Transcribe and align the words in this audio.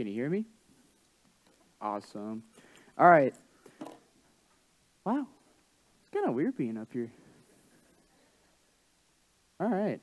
Can 0.00 0.06
you 0.06 0.14
hear 0.14 0.30
me? 0.30 0.46
Awesome. 1.78 2.42
All 2.96 3.10
right. 3.10 3.34
Wow. 5.04 5.26
It's 5.26 6.14
kind 6.14 6.26
of 6.26 6.32
weird 6.32 6.56
being 6.56 6.78
up 6.78 6.88
here. 6.90 7.12
All 9.60 9.68
right. 9.68 10.00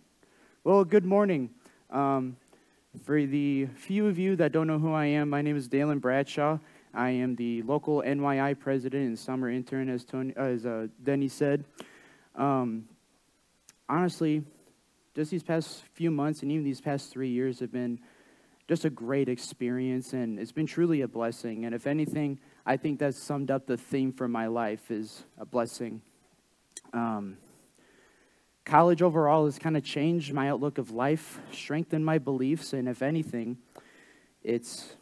Well, 0.63 0.85
good 0.85 1.03
morning. 1.03 1.49
Um, 1.89 2.37
for 3.05 3.25
the 3.25 3.69
few 3.75 4.05
of 4.05 4.19
you 4.19 4.35
that 4.35 4.51
don't 4.51 4.67
know 4.67 4.77
who 4.77 4.93
I 4.93 5.05
am, 5.05 5.31
my 5.31 5.41
name 5.41 5.57
is 5.57 5.67
Dalen 5.67 5.97
Bradshaw. 5.97 6.59
I 6.93 7.09
am 7.09 7.35
the 7.35 7.63
local 7.63 8.03
NYI 8.03 8.59
president 8.59 9.07
and 9.07 9.17
summer 9.17 9.49
intern, 9.49 9.89
as, 9.89 10.05
Tony, 10.05 10.31
as 10.37 10.67
uh, 10.67 10.89
Denny 11.03 11.27
said. 11.27 11.65
Um, 12.35 12.87
honestly, 13.89 14.43
just 15.15 15.31
these 15.31 15.41
past 15.41 15.81
few 15.95 16.11
months 16.11 16.43
and 16.43 16.51
even 16.51 16.63
these 16.63 16.81
past 16.81 17.09
three 17.09 17.29
years 17.29 17.59
have 17.61 17.71
been 17.71 17.99
just 18.67 18.83
a 18.83 18.89
great 18.89 19.29
experience, 19.29 20.13
and 20.13 20.39
it's 20.39 20.51
been 20.51 20.65
truly 20.65 21.01
a 21.01 21.07
blessing. 21.07 21.65
And 21.65 21.73
if 21.73 21.87
anything, 21.87 22.39
I 22.65 22.75
think 22.77 22.99
that's 22.99 23.17
summed 23.17 23.49
up 23.49 23.65
the 23.65 23.77
theme 23.77 24.11
for 24.11 24.27
my 24.27 24.47
life 24.47 24.91
is 24.91 25.23
a 25.37 25.45
blessing. 25.45 26.01
Um, 26.91 27.37
college 28.65 29.01
overall 29.01 29.45
has 29.45 29.57
kind 29.57 29.77
of 29.77 29.83
changed 29.83 30.33
my 30.33 30.49
outlook 30.49 30.77
of 30.77 30.91
life, 30.91 31.39
strengthened 31.53 32.05
my 32.05 32.17
beliefs, 32.17 32.73
and 32.73 32.89
if 32.89 33.01
anything, 33.01 33.57
it's 34.43 34.95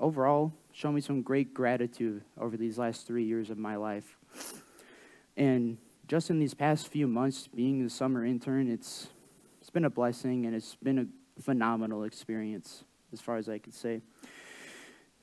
overall 0.00 0.52
shown 0.72 0.94
me 0.94 1.02
some 1.02 1.20
great 1.20 1.52
gratitude 1.52 2.24
over 2.40 2.56
these 2.56 2.78
last 2.78 3.06
three 3.06 3.24
years 3.24 3.50
of 3.50 3.58
my 3.58 3.76
life. 3.76 4.16
And 5.36 5.76
just 6.08 6.30
in 6.30 6.38
these 6.38 6.54
past 6.54 6.88
few 6.88 7.06
months, 7.06 7.48
being 7.54 7.84
the 7.84 7.90
summer 7.90 8.24
intern, 8.24 8.70
it's 8.70 9.08
it's 9.60 9.70
been 9.70 9.84
a 9.84 9.90
blessing 9.90 10.46
and 10.46 10.54
it's 10.56 10.74
been 10.76 10.98
a 10.98 11.06
phenomenal 11.40 12.04
experience, 12.04 12.84
as 13.12 13.20
far 13.20 13.36
as 13.36 13.48
I 13.48 13.58
could 13.58 13.74
say. 13.74 14.02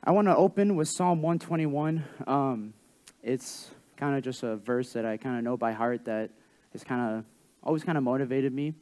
I 0.04 0.12
want 0.12 0.28
to 0.28 0.36
open 0.36 0.76
with 0.76 0.88
Psalm 0.88 1.22
121. 1.22 2.04
Um, 2.26 2.74
it's 3.22 3.70
kind 3.98 4.16
of 4.16 4.24
just 4.24 4.44
a 4.44 4.56
verse 4.56 4.94
that 4.94 5.06
I 5.06 5.18
kind 5.18 5.38
of 5.38 5.44
know 5.44 5.58
by 5.58 5.74
heart 5.74 6.06
that 6.06 6.32
has 6.72 6.84
kind 6.84 7.18
of 7.18 7.26
always 7.64 7.84
kind 7.84 7.98
of 7.98 8.04
motivated 8.04 8.54
me. 8.54 8.74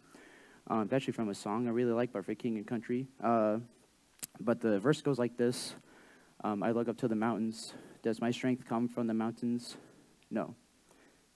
Um, 0.67 0.83
it's 0.83 0.93
actually 0.93 1.13
from 1.13 1.29
a 1.29 1.35
song 1.35 1.67
I 1.67 1.71
really 1.71 1.91
like 1.91 2.11
by 2.13 2.21
King 2.35 2.57
and 2.57 2.67
Country. 2.67 3.07
Uh, 3.23 3.57
but 4.39 4.59
the 4.59 4.79
verse 4.79 5.01
goes 5.01 5.17
like 5.17 5.37
this 5.37 5.73
um, 6.43 6.61
I 6.61 6.71
look 6.71 6.87
up 6.87 6.97
to 6.97 7.07
the 7.07 7.15
mountains. 7.15 7.73
Does 8.03 8.21
my 8.21 8.31
strength 8.31 8.65
come 8.67 8.87
from 8.87 9.07
the 9.07 9.13
mountains? 9.13 9.75
No. 10.29 10.55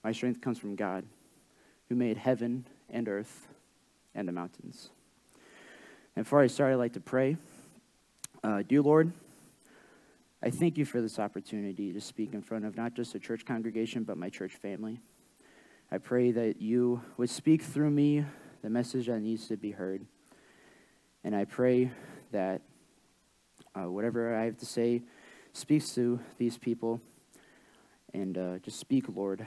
My 0.04 0.12
strength 0.12 0.40
comes 0.40 0.58
from 0.58 0.76
God, 0.76 1.04
who 1.88 1.94
made 1.94 2.16
heaven 2.16 2.66
and 2.88 3.08
earth 3.08 3.48
and 4.14 4.28
the 4.28 4.32
mountains. 4.32 4.90
And 6.14 6.26
before 6.26 6.42
I 6.42 6.46
start, 6.46 6.72
I'd 6.72 6.76
like 6.76 6.92
to 6.92 7.00
pray. 7.00 7.38
Uh, 8.44 8.62
dear 8.62 8.82
Lord, 8.82 9.12
I 10.42 10.50
thank 10.50 10.76
you 10.76 10.84
for 10.84 11.00
this 11.00 11.18
opportunity 11.18 11.90
to 11.90 12.00
speak 12.02 12.34
in 12.34 12.42
front 12.42 12.66
of 12.66 12.76
not 12.76 12.92
just 12.92 13.14
a 13.14 13.18
church 13.18 13.46
congregation, 13.46 14.02
but 14.02 14.18
my 14.18 14.28
church 14.28 14.52
family. 14.52 15.00
I 15.90 15.96
pray 15.96 16.30
that 16.32 16.60
you 16.60 17.00
would 17.16 17.30
speak 17.30 17.62
through 17.62 17.90
me 17.90 18.26
the 18.60 18.68
message 18.68 19.06
that 19.06 19.20
needs 19.20 19.48
to 19.48 19.56
be 19.56 19.70
heard. 19.70 20.04
And 21.24 21.34
I 21.34 21.46
pray 21.46 21.90
that 22.30 22.60
uh, 23.74 23.90
whatever 23.90 24.36
I 24.36 24.44
have 24.44 24.58
to 24.58 24.66
say 24.66 25.02
speaks 25.54 25.94
to 25.94 26.20
these 26.36 26.58
people. 26.58 27.00
And 28.12 28.36
uh, 28.36 28.58
just 28.58 28.78
speak, 28.78 29.06
Lord. 29.08 29.46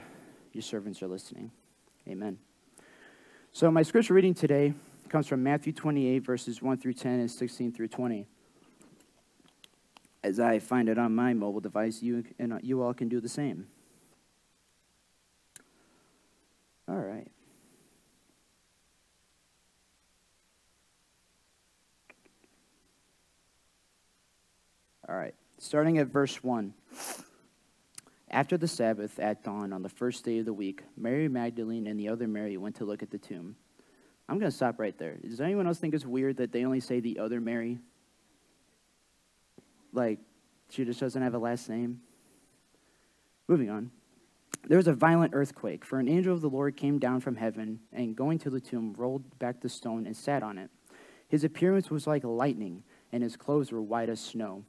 Your 0.52 0.62
servants 0.62 1.00
are 1.00 1.08
listening. 1.08 1.52
Amen. 2.08 2.38
So, 3.52 3.70
my 3.70 3.82
scripture 3.82 4.14
reading 4.14 4.34
today 4.34 4.74
comes 5.08 5.26
from 5.26 5.42
Matthew 5.42 5.72
28, 5.72 6.18
verses 6.20 6.62
1 6.62 6.76
through 6.78 6.94
10 6.94 7.20
and 7.20 7.30
16 7.30 7.72
through 7.72 7.88
20. 7.88 8.26
As 10.22 10.40
I 10.40 10.58
find 10.58 10.88
it 10.88 10.98
on 10.98 11.14
my 11.14 11.34
mobile 11.34 11.60
device, 11.60 12.02
you, 12.02 12.24
and 12.38 12.58
you 12.62 12.82
all 12.82 12.94
can 12.94 13.08
do 13.08 13.20
the 13.20 13.28
same. 13.28 13.66
All 16.88 16.96
right. 16.96 17.28
All 25.08 25.14
right, 25.14 25.34
starting 25.58 25.98
at 25.98 26.08
verse 26.08 26.42
1. 26.42 26.74
After 28.28 28.56
the 28.56 28.66
Sabbath, 28.66 29.20
at 29.20 29.44
dawn 29.44 29.72
on 29.72 29.82
the 29.82 29.88
first 29.88 30.24
day 30.24 30.38
of 30.38 30.46
the 30.46 30.52
week, 30.52 30.82
Mary 30.96 31.28
Magdalene 31.28 31.86
and 31.86 31.98
the 31.98 32.08
other 32.08 32.26
Mary 32.26 32.56
went 32.56 32.74
to 32.76 32.84
look 32.84 33.04
at 33.04 33.10
the 33.12 33.18
tomb. 33.18 33.54
I'm 34.28 34.38
going 34.38 34.50
to 34.50 34.56
stop 34.56 34.80
right 34.80 34.96
there. 34.98 35.16
Does 35.16 35.40
anyone 35.40 35.66
else 35.66 35.78
think 35.78 35.94
it's 35.94 36.04
weird 36.04 36.38
that 36.38 36.52
they 36.52 36.64
only 36.64 36.80
say 36.80 37.00
the 37.00 37.18
other 37.18 37.40
Mary? 37.40 37.78
Like, 39.92 40.18
she 40.70 40.84
just 40.84 41.00
doesn't 41.00 41.22
have 41.22 41.34
a 41.34 41.38
last 41.38 41.68
name? 41.68 42.00
Moving 43.48 43.70
on. 43.70 43.90
There 44.66 44.78
was 44.78 44.88
a 44.88 44.92
violent 44.92 45.32
earthquake, 45.32 45.84
for 45.84 46.00
an 46.00 46.08
angel 46.08 46.34
of 46.34 46.40
the 46.40 46.50
Lord 46.50 46.76
came 46.76 46.98
down 46.98 47.20
from 47.20 47.36
heaven 47.36 47.78
and, 47.92 48.16
going 48.16 48.38
to 48.40 48.50
the 48.50 48.60
tomb, 48.60 48.94
rolled 48.98 49.38
back 49.38 49.60
the 49.60 49.68
stone 49.68 50.06
and 50.06 50.16
sat 50.16 50.42
on 50.42 50.58
it. 50.58 50.70
His 51.28 51.44
appearance 51.44 51.88
was 51.88 52.06
like 52.06 52.24
lightning, 52.24 52.82
and 53.12 53.22
his 53.22 53.36
clothes 53.36 53.70
were 53.70 53.82
white 53.82 54.08
as 54.08 54.20
snow. 54.20 54.64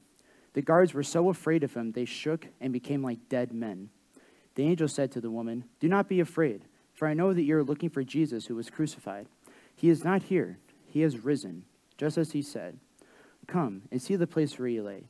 The 0.52 0.62
guards 0.62 0.94
were 0.94 1.02
so 1.02 1.28
afraid 1.28 1.64
of 1.64 1.74
him, 1.74 1.92
they 1.92 2.04
shook 2.04 2.46
and 2.60 2.72
became 2.72 3.02
like 3.02 3.28
dead 3.28 3.52
men. 3.52 3.90
The 4.54 4.64
angel 4.64 4.88
said 4.88 5.10
to 5.12 5.20
the 5.20 5.30
woman, 5.30 5.64
Do 5.80 5.88
not 5.88 6.08
be 6.08 6.20
afraid, 6.20 6.62
for 6.94 7.08
I 7.08 7.14
know 7.14 7.32
that 7.32 7.42
you 7.42 7.56
are 7.56 7.64
looking 7.64 7.90
for 7.90 8.04
Jesus 8.04 8.46
who 8.46 8.54
was 8.54 8.70
crucified. 8.70 9.26
He 9.78 9.90
is 9.90 10.02
not 10.02 10.24
here, 10.24 10.58
he 10.86 11.02
has 11.02 11.24
risen, 11.24 11.62
just 11.96 12.18
as 12.18 12.32
he 12.32 12.42
said. 12.42 12.80
Come 13.46 13.82
and 13.92 14.02
see 14.02 14.16
the 14.16 14.26
place 14.26 14.58
where 14.58 14.66
he 14.66 14.80
lay. 14.80 15.04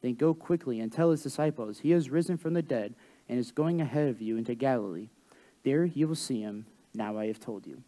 Then 0.00 0.14
go 0.14 0.32
quickly 0.32 0.80
and 0.80 0.90
tell 0.90 1.10
his 1.10 1.22
disciples, 1.22 1.80
He 1.80 1.90
has 1.90 2.08
risen 2.08 2.38
from 2.38 2.54
the 2.54 2.62
dead 2.62 2.94
and 3.28 3.38
is 3.38 3.52
going 3.52 3.78
ahead 3.78 4.08
of 4.08 4.22
you 4.22 4.38
into 4.38 4.54
Galilee. 4.54 5.10
There 5.64 5.84
you 5.84 6.08
will 6.08 6.14
see 6.14 6.40
him. 6.40 6.64
Now 6.94 7.18
I 7.18 7.26
have 7.26 7.38
told 7.38 7.66
you. 7.66 7.82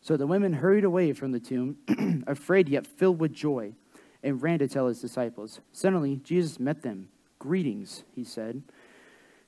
So 0.00 0.16
the 0.16 0.28
women 0.28 0.52
hurried 0.52 0.84
away 0.84 1.12
from 1.12 1.32
the 1.32 1.40
tomb, 1.40 1.78
afraid 2.28 2.68
yet 2.68 2.86
filled 2.86 3.18
with 3.18 3.32
joy 3.32 3.72
and 4.22 4.40
ran 4.40 4.60
to 4.60 4.68
tell 4.68 4.86
his 4.86 5.00
disciples. 5.00 5.58
Suddenly, 5.72 6.20
Jesus 6.22 6.60
met 6.60 6.82
them. 6.82 7.08
Greetings, 7.40 8.04
he 8.14 8.22
said. 8.22 8.62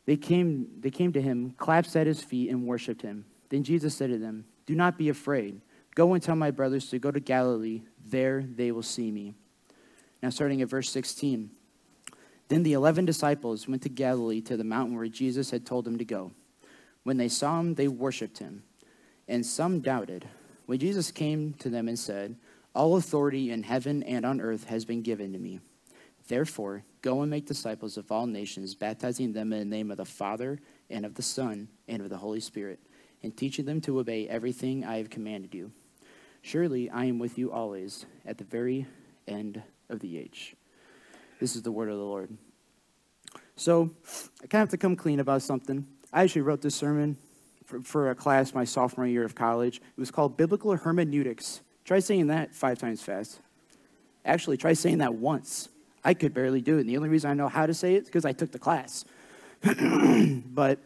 They 0.04 0.16
came, 0.16 0.66
they 0.80 0.90
came 0.90 1.12
to 1.12 1.22
him, 1.22 1.54
clasped 1.58 1.94
at 1.94 2.08
his 2.08 2.22
feet, 2.22 2.50
and 2.50 2.66
worshiped 2.66 3.02
him. 3.02 3.24
Then 3.50 3.62
Jesus 3.62 3.94
said 3.94 4.10
to 4.10 4.18
them, 4.18 4.46
Do 4.66 4.74
not 4.74 4.98
be 4.98 5.08
afraid. 5.08 5.60
Go 5.98 6.14
and 6.14 6.22
tell 6.22 6.36
my 6.36 6.52
brothers 6.52 6.90
to 6.90 7.00
go 7.00 7.10
to 7.10 7.18
Galilee. 7.18 7.82
There 8.06 8.44
they 8.44 8.70
will 8.70 8.84
see 8.84 9.10
me. 9.10 9.34
Now, 10.22 10.30
starting 10.30 10.62
at 10.62 10.68
verse 10.68 10.88
16. 10.90 11.50
Then 12.46 12.62
the 12.62 12.74
eleven 12.74 13.04
disciples 13.04 13.66
went 13.66 13.82
to 13.82 13.88
Galilee 13.88 14.40
to 14.42 14.56
the 14.56 14.62
mountain 14.62 14.96
where 14.96 15.08
Jesus 15.08 15.50
had 15.50 15.66
told 15.66 15.84
them 15.84 15.98
to 15.98 16.04
go. 16.04 16.30
When 17.02 17.16
they 17.16 17.26
saw 17.28 17.58
him, 17.58 17.74
they 17.74 17.88
worshiped 17.88 18.38
him, 18.38 18.62
and 19.26 19.44
some 19.44 19.80
doubted. 19.80 20.28
When 20.66 20.78
Jesus 20.78 21.10
came 21.10 21.54
to 21.54 21.68
them 21.68 21.88
and 21.88 21.98
said, 21.98 22.36
all 22.76 22.94
authority 22.94 23.50
in 23.50 23.64
heaven 23.64 24.04
and 24.04 24.24
on 24.24 24.40
earth 24.40 24.66
has 24.68 24.84
been 24.84 25.02
given 25.02 25.32
to 25.32 25.38
me. 25.40 25.58
Therefore, 26.28 26.84
go 27.02 27.22
and 27.22 27.30
make 27.30 27.46
disciples 27.46 27.96
of 27.96 28.12
all 28.12 28.28
nations, 28.28 28.76
baptizing 28.76 29.32
them 29.32 29.52
in 29.52 29.68
the 29.68 29.76
name 29.76 29.90
of 29.90 29.96
the 29.96 30.04
Father, 30.04 30.60
and 30.90 31.04
of 31.04 31.14
the 31.14 31.22
Son, 31.22 31.66
and 31.88 32.00
of 32.00 32.08
the 32.08 32.18
Holy 32.18 32.38
Spirit, 32.38 32.78
and 33.24 33.36
teaching 33.36 33.64
them 33.64 33.80
to 33.80 33.98
obey 33.98 34.28
everything 34.28 34.84
I 34.84 34.98
have 34.98 35.10
commanded 35.10 35.52
you. 35.56 35.72
Surely 36.42 36.90
I 36.90 37.04
am 37.04 37.18
with 37.18 37.38
you 37.38 37.52
always, 37.52 38.06
at 38.26 38.38
the 38.38 38.44
very 38.44 38.86
end 39.26 39.62
of 39.88 40.00
the 40.00 40.18
age. 40.18 40.54
This 41.40 41.56
is 41.56 41.62
the 41.62 41.72
word 41.72 41.88
of 41.88 41.96
the 41.96 42.04
Lord. 42.04 42.36
So, 43.56 43.90
I 44.42 44.46
kind 44.46 44.62
of 44.62 44.68
have 44.68 44.68
to 44.70 44.76
come 44.78 44.96
clean 44.96 45.20
about 45.20 45.42
something. 45.42 45.86
I 46.12 46.22
actually 46.22 46.42
wrote 46.42 46.62
this 46.62 46.74
sermon 46.74 47.16
for, 47.64 47.80
for 47.82 48.10
a 48.10 48.14
class 48.14 48.54
my 48.54 48.64
sophomore 48.64 49.06
year 49.06 49.24
of 49.24 49.34
college. 49.34 49.76
It 49.78 50.00
was 50.00 50.10
called 50.10 50.36
Biblical 50.36 50.74
Hermeneutics 50.76 51.60
Try 51.88 52.00
saying 52.00 52.26
that 52.26 52.54
five 52.54 52.78
times 52.78 53.00
fast. 53.00 53.40
Actually, 54.22 54.58
try 54.58 54.74
saying 54.74 54.98
that 54.98 55.14
once. 55.14 55.70
I 56.04 56.12
could 56.12 56.34
barely 56.34 56.60
do 56.60 56.76
it. 56.76 56.80
And 56.80 56.90
the 56.90 56.98
only 56.98 57.08
reason 57.08 57.30
I 57.30 57.32
know 57.32 57.48
how 57.48 57.64
to 57.64 57.72
say 57.72 57.94
it 57.94 58.02
is 58.02 58.04
because 58.04 58.26
I 58.26 58.32
took 58.32 58.52
the 58.52 58.58
class. 58.58 59.06
but 59.62 60.80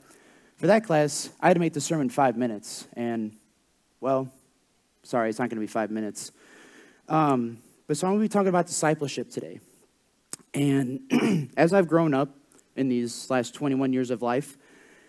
for 0.58 0.68
that 0.68 0.84
class, 0.84 1.28
I 1.40 1.48
had 1.48 1.54
to 1.54 1.58
make 1.58 1.72
the 1.72 1.80
sermon 1.80 2.08
five 2.08 2.36
minutes. 2.36 2.86
And, 2.92 3.34
well, 4.00 4.28
sorry, 5.02 5.28
it's 5.30 5.38
not 5.38 5.48
going 5.50 5.56
to 5.56 5.60
be 5.60 5.66
five 5.66 5.90
minutes. 5.90 6.32
Um, 7.08 7.58
but 7.86 7.96
so 7.96 8.06
I'm 8.06 8.14
going 8.14 8.20
to 8.20 8.28
be 8.28 8.32
talking 8.32 8.48
about 8.48 8.66
discipleship 8.66 9.30
today. 9.30 9.60
And 10.54 11.50
as 11.56 11.72
I've 11.72 11.88
grown 11.88 12.14
up 12.14 12.36
in 12.76 12.88
these 12.88 13.28
last 13.30 13.54
21 13.54 13.92
years 13.92 14.10
of 14.10 14.22
life, 14.22 14.56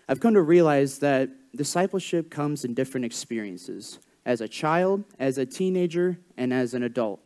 I've 0.08 0.20
come 0.20 0.34
to 0.34 0.42
realize 0.42 0.98
that 0.98 1.30
discipleship 1.56 2.30
comes 2.30 2.64
in 2.64 2.74
different 2.74 3.06
experiences 3.06 3.98
as 4.26 4.40
a 4.40 4.48
child, 4.48 5.04
as 5.18 5.38
a 5.38 5.46
teenager, 5.46 6.18
and 6.36 6.52
as 6.52 6.74
an 6.74 6.82
adult. 6.82 7.20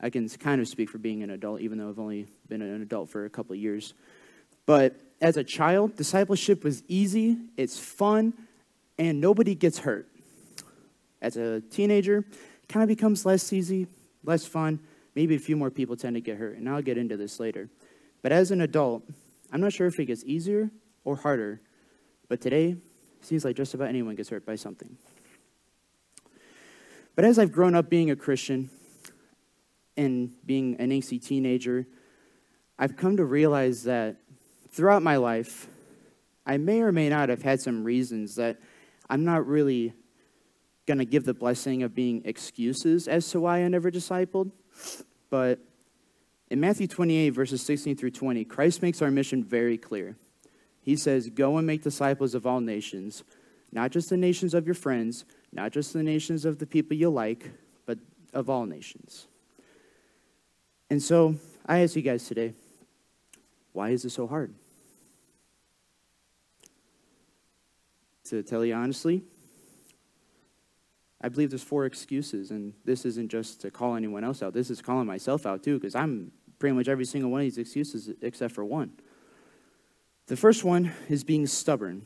I 0.00 0.10
can 0.10 0.28
kind 0.28 0.60
of 0.60 0.68
speak 0.68 0.88
for 0.88 0.98
being 0.98 1.22
an 1.22 1.30
adult, 1.30 1.60
even 1.60 1.78
though 1.78 1.88
I've 1.88 1.98
only 1.98 2.26
been 2.48 2.62
an 2.62 2.80
adult 2.82 3.10
for 3.10 3.24
a 3.24 3.30
couple 3.30 3.54
years. 3.54 3.94
But 4.66 4.96
as 5.20 5.36
a 5.36 5.44
child, 5.44 5.96
discipleship 5.96 6.64
was 6.64 6.82
easy, 6.88 7.36
it's 7.56 7.78
fun, 7.78 8.32
and 8.98 9.20
nobody 9.20 9.54
gets 9.54 9.78
hurt. 9.78 10.09
As 11.22 11.36
a 11.36 11.60
teenager, 11.60 12.24
kind 12.68 12.82
of 12.82 12.88
becomes 12.88 13.26
less 13.26 13.52
easy, 13.52 13.86
less 14.24 14.46
fun, 14.46 14.80
maybe 15.14 15.34
a 15.34 15.38
few 15.38 15.56
more 15.56 15.70
people 15.70 15.96
tend 15.96 16.14
to 16.16 16.20
get 16.20 16.38
hurt, 16.38 16.56
and 16.56 16.68
I'll 16.68 16.82
get 16.82 16.96
into 16.96 17.16
this 17.16 17.40
later. 17.40 17.68
But 18.22 18.32
as 18.32 18.50
an 18.50 18.60
adult, 18.60 19.02
I'm 19.52 19.60
not 19.60 19.72
sure 19.72 19.86
if 19.86 19.98
it 19.98 20.06
gets 20.06 20.24
easier 20.24 20.70
or 21.04 21.16
harder, 21.16 21.60
but 22.28 22.40
today, 22.40 22.76
seems 23.22 23.44
like 23.44 23.56
just 23.56 23.74
about 23.74 23.88
anyone 23.88 24.14
gets 24.14 24.28
hurt 24.28 24.46
by 24.46 24.56
something. 24.56 24.96
But 27.16 27.24
as 27.24 27.38
I've 27.38 27.52
grown 27.52 27.74
up 27.74 27.90
being 27.90 28.10
a 28.10 28.16
Christian 28.16 28.70
and 29.96 30.30
being 30.46 30.76
an 30.78 30.90
angsty 30.90 31.22
teenager, 31.22 31.86
I've 32.78 32.96
come 32.96 33.16
to 33.18 33.24
realize 33.24 33.82
that 33.84 34.16
throughout 34.70 35.02
my 35.02 35.16
life, 35.16 35.66
I 36.46 36.56
may 36.56 36.80
or 36.80 36.92
may 36.92 37.08
not 37.08 37.28
have 37.28 37.42
had 37.42 37.60
some 37.60 37.84
reasons 37.84 38.36
that 38.36 38.58
I'm 39.10 39.24
not 39.24 39.46
really 39.46 39.92
going 40.90 40.98
to 40.98 41.04
give 41.04 41.24
the 41.24 41.32
blessing 41.32 41.84
of 41.84 41.94
being 41.94 42.20
excuses 42.24 43.06
as 43.06 43.30
to 43.30 43.38
why 43.38 43.62
I 43.62 43.68
never 43.68 43.92
discipled. 43.92 44.50
But 45.30 45.60
in 46.50 46.58
Matthew 46.58 46.88
28, 46.88 47.30
verses 47.30 47.62
16 47.62 47.96
through 47.96 48.10
20, 48.10 48.44
Christ 48.44 48.82
makes 48.82 49.00
our 49.00 49.08
mission 49.08 49.44
very 49.44 49.78
clear. 49.78 50.16
He 50.82 50.96
says, 50.96 51.30
Go 51.30 51.58
and 51.58 51.64
make 51.64 51.84
disciples 51.84 52.34
of 52.34 52.44
all 52.44 52.60
nations, 52.60 53.22
not 53.70 53.92
just 53.92 54.10
the 54.10 54.16
nations 54.16 54.52
of 54.52 54.66
your 54.66 54.74
friends, 54.74 55.24
not 55.52 55.70
just 55.70 55.92
the 55.92 56.02
nations 56.02 56.44
of 56.44 56.58
the 56.58 56.66
people 56.66 56.96
you 56.96 57.08
like, 57.08 57.52
but 57.86 57.98
of 58.34 58.50
all 58.50 58.66
nations. 58.66 59.28
And 60.90 61.00
so 61.00 61.36
I 61.66 61.84
ask 61.84 61.94
you 61.94 62.02
guys 62.02 62.26
today, 62.26 62.52
why 63.72 63.90
is 63.90 64.04
it 64.04 64.10
so 64.10 64.26
hard? 64.26 64.52
To 68.24 68.42
tell 68.42 68.64
you 68.64 68.74
honestly, 68.74 69.22
I 71.20 71.28
believe 71.28 71.50
there's 71.50 71.62
four 71.62 71.84
excuses, 71.84 72.50
and 72.50 72.72
this 72.84 73.04
isn't 73.04 73.30
just 73.30 73.60
to 73.60 73.70
call 73.70 73.94
anyone 73.94 74.24
else 74.24 74.42
out. 74.42 74.54
This 74.54 74.70
is 74.70 74.80
calling 74.80 75.06
myself 75.06 75.44
out 75.46 75.62
too, 75.62 75.78
because 75.78 75.94
I'm 75.94 76.32
pretty 76.58 76.74
much 76.74 76.88
every 76.88 77.04
single 77.04 77.30
one 77.30 77.40
of 77.40 77.44
these 77.44 77.58
excuses 77.58 78.10
except 78.22 78.54
for 78.54 78.64
one. 78.64 78.92
The 80.26 80.36
first 80.36 80.64
one 80.64 80.92
is 81.08 81.24
being 81.24 81.46
stubborn. 81.46 82.02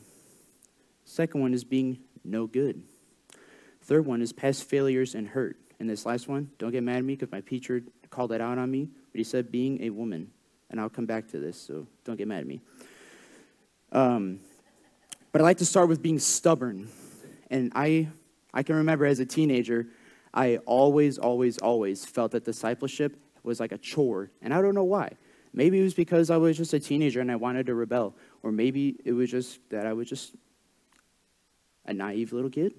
Second 1.05 1.41
one 1.41 1.53
is 1.53 1.63
being 1.63 1.99
no 2.23 2.47
good. 2.47 2.81
Third 3.83 4.05
one 4.05 4.21
is 4.21 4.33
past 4.33 4.63
failures 4.63 5.13
and 5.13 5.27
hurt. 5.27 5.57
And 5.79 5.89
this 5.89 6.05
last 6.05 6.27
one, 6.27 6.49
don't 6.57 6.71
get 6.71 6.83
mad 6.83 6.97
at 6.97 7.03
me 7.03 7.15
because 7.15 7.31
my 7.31 7.41
teacher 7.41 7.83
called 8.09 8.31
that 8.31 8.41
out 8.41 8.57
on 8.57 8.71
me, 8.71 8.89
but 9.11 9.17
he 9.19 9.23
said 9.23 9.51
being 9.51 9.83
a 9.83 9.91
woman. 9.91 10.31
And 10.69 10.79
I'll 10.79 10.89
come 10.89 11.05
back 11.05 11.27
to 11.29 11.39
this, 11.39 11.59
so 11.61 11.85
don't 12.03 12.17
get 12.17 12.27
mad 12.27 12.39
at 12.39 12.47
me. 12.47 12.61
Um, 13.91 14.39
but 15.31 15.41
I 15.41 15.43
like 15.43 15.57
to 15.57 15.65
start 15.65 15.87
with 15.87 16.01
being 16.01 16.17
stubborn. 16.17 16.89
And 17.51 17.71
I, 17.75 18.07
I 18.55 18.63
can 18.63 18.75
remember 18.75 19.05
as 19.05 19.19
a 19.19 19.25
teenager, 19.25 19.87
I 20.33 20.57
always, 20.65 21.17
always, 21.17 21.57
always 21.57 22.05
felt 22.05 22.31
that 22.31 22.45
discipleship 22.45 23.17
was 23.43 23.59
like 23.59 23.73
a 23.73 23.77
chore. 23.77 24.31
And 24.41 24.53
I 24.53 24.61
don't 24.61 24.73
know 24.73 24.85
why. 24.85 25.11
Maybe 25.53 25.79
it 25.79 25.83
was 25.83 25.93
because 25.93 26.29
I 26.29 26.37
was 26.37 26.57
just 26.57 26.73
a 26.73 26.79
teenager 26.79 27.21
and 27.21 27.31
I 27.31 27.35
wanted 27.35 27.67
to 27.67 27.75
rebel. 27.75 28.15
Or 28.41 28.51
maybe 28.51 28.95
it 29.05 29.11
was 29.11 29.29
just 29.29 29.59
that 29.69 29.85
I 29.85 29.93
was 29.93 30.09
just 30.09 30.35
a 31.85 31.93
naive 31.93 32.33
little 32.33 32.49
kid. 32.49 32.73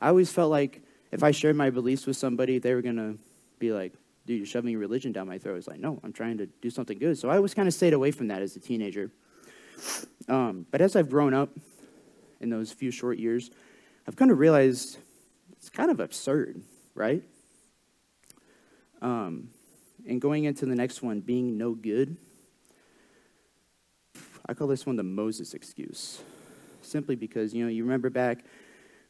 I 0.00 0.08
always 0.08 0.30
felt 0.30 0.50
like 0.50 0.82
if 1.10 1.22
I 1.22 1.30
shared 1.30 1.56
my 1.56 1.70
beliefs 1.70 2.06
with 2.06 2.16
somebody, 2.16 2.58
they 2.58 2.74
were 2.74 2.82
going 2.82 2.96
to 2.96 3.18
be 3.58 3.72
like, 3.72 3.94
dude, 4.26 4.38
you're 4.38 4.46
shoving 4.46 4.76
religion 4.76 5.12
down 5.12 5.26
my 5.26 5.38
throat. 5.38 5.52
I 5.52 5.56
was 5.56 5.66
like, 5.66 5.80
no, 5.80 5.98
I'm 6.04 6.12
trying 6.12 6.38
to 6.38 6.46
do 6.46 6.70
something 6.70 6.98
good. 6.98 7.18
So 7.18 7.30
I 7.30 7.36
always 7.36 7.54
kind 7.54 7.66
of 7.66 7.74
stayed 7.74 7.94
away 7.94 8.10
from 8.10 8.28
that 8.28 8.42
as 8.42 8.54
a 8.56 8.60
teenager. 8.60 9.10
Um, 10.28 10.66
but 10.70 10.80
as 10.80 10.94
I've 10.94 11.08
grown 11.08 11.32
up 11.32 11.50
in 12.40 12.50
those 12.50 12.70
few 12.70 12.90
short 12.90 13.18
years, 13.18 13.50
I've 14.08 14.16
kind 14.16 14.30
of 14.30 14.38
realized 14.38 14.96
it's 15.52 15.68
kind 15.68 15.90
of 15.90 16.00
absurd, 16.00 16.62
right? 16.94 17.22
Um, 19.02 19.50
and 20.06 20.18
going 20.18 20.44
into 20.44 20.64
the 20.64 20.74
next 20.74 21.02
one, 21.02 21.20
being 21.20 21.58
no 21.58 21.74
good, 21.74 22.16
I 24.46 24.54
call 24.54 24.66
this 24.66 24.86
one 24.86 24.96
the 24.96 25.02
Moses 25.02 25.52
excuse. 25.52 26.22
Simply 26.80 27.16
because, 27.16 27.52
you 27.52 27.62
know, 27.62 27.68
you 27.68 27.84
remember 27.84 28.08
back 28.08 28.46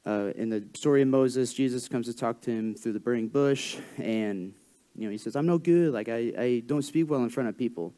uh, 0.05 0.33
in 0.35 0.49
the 0.49 0.67
story 0.75 1.03
of 1.03 1.07
Moses, 1.07 1.55
Jesus 1.55 1.87
comes 1.87 2.07
to 2.07 2.13
talk 2.13 2.41
to 2.41 2.51
him 2.51 2.75
through 2.75 2.95
the 2.95 2.99
burning 2.99 3.29
bush, 3.29 3.77
and 3.99 4.53
you 4.97 5.05
know 5.05 5.13
he 5.13 5.19
says, 5.19 5.37
"I'm 5.37 5.47
no 5.47 5.59
good. 5.59 5.93
Like 5.93 6.09
I, 6.09 6.33
I 6.37 6.63
don't 6.67 6.83
speak 6.83 7.09
well 7.09 7.23
in 7.23 7.29
front 7.29 7.49
of 7.49 7.57
people." 7.57 7.95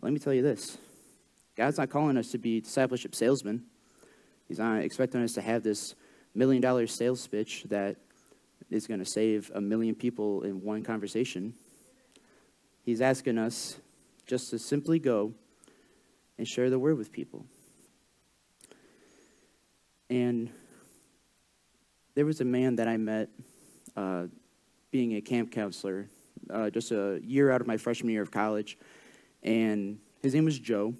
Let 0.00 0.14
me 0.14 0.18
tell 0.18 0.32
you 0.32 0.40
this: 0.40 0.78
God's 1.58 1.76
not 1.76 1.90
calling 1.90 2.16
us 2.16 2.30
to 2.30 2.38
be 2.38 2.62
discipleship 2.62 3.14
salesmen. 3.14 3.64
He's 4.50 4.58
not 4.58 4.82
expecting 4.82 5.22
us 5.22 5.34
to 5.34 5.42
have 5.42 5.62
this 5.62 5.94
million 6.34 6.60
dollar 6.60 6.88
sales 6.88 7.24
pitch 7.24 7.66
that 7.68 7.94
is 8.68 8.88
going 8.88 8.98
to 8.98 9.06
save 9.06 9.48
a 9.54 9.60
million 9.60 9.94
people 9.94 10.42
in 10.42 10.60
one 10.60 10.82
conversation. 10.82 11.54
He's 12.84 13.00
asking 13.00 13.38
us 13.38 13.78
just 14.26 14.50
to 14.50 14.58
simply 14.58 14.98
go 14.98 15.34
and 16.36 16.48
share 16.48 16.68
the 16.68 16.80
word 16.80 16.98
with 16.98 17.12
people. 17.12 17.46
And 20.08 20.50
there 22.16 22.26
was 22.26 22.40
a 22.40 22.44
man 22.44 22.74
that 22.74 22.88
I 22.88 22.96
met 22.96 23.28
uh, 23.96 24.24
being 24.90 25.14
a 25.14 25.20
camp 25.20 25.52
counselor 25.52 26.08
uh, 26.52 26.70
just 26.70 26.90
a 26.90 27.20
year 27.22 27.52
out 27.52 27.60
of 27.60 27.68
my 27.68 27.76
freshman 27.76 28.12
year 28.12 28.22
of 28.22 28.32
college. 28.32 28.78
And 29.44 30.00
his 30.24 30.34
name 30.34 30.44
was 30.44 30.58
Joe. 30.58 30.94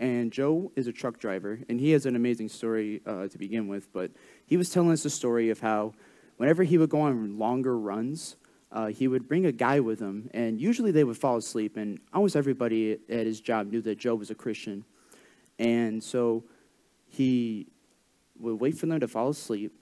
And 0.00 0.32
Joe 0.32 0.70
is 0.76 0.86
a 0.86 0.92
truck 0.92 1.18
driver, 1.18 1.58
and 1.68 1.80
he 1.80 1.90
has 1.90 2.06
an 2.06 2.14
amazing 2.14 2.48
story 2.48 3.02
uh, 3.04 3.26
to 3.26 3.38
begin 3.38 3.66
with. 3.66 3.92
But 3.92 4.12
he 4.46 4.56
was 4.56 4.70
telling 4.70 4.92
us 4.92 5.04
a 5.04 5.10
story 5.10 5.50
of 5.50 5.60
how 5.60 5.94
whenever 6.36 6.62
he 6.62 6.78
would 6.78 6.90
go 6.90 7.00
on 7.00 7.38
longer 7.38 7.76
runs, 7.76 8.36
uh, 8.70 8.86
he 8.86 9.08
would 9.08 9.26
bring 9.26 9.46
a 9.46 9.52
guy 9.52 9.80
with 9.80 9.98
him, 9.98 10.30
and 10.32 10.60
usually 10.60 10.92
they 10.92 11.04
would 11.04 11.16
fall 11.16 11.36
asleep. 11.36 11.76
And 11.76 11.98
almost 12.12 12.36
everybody 12.36 12.98
at 13.08 13.26
his 13.26 13.40
job 13.40 13.72
knew 13.72 13.80
that 13.82 13.98
Joe 13.98 14.14
was 14.14 14.30
a 14.30 14.34
Christian. 14.34 14.84
And 15.58 16.02
so 16.02 16.44
he 17.08 17.66
would 18.38 18.60
wait 18.60 18.78
for 18.78 18.86
them 18.86 19.00
to 19.00 19.08
fall 19.08 19.30
asleep, 19.30 19.72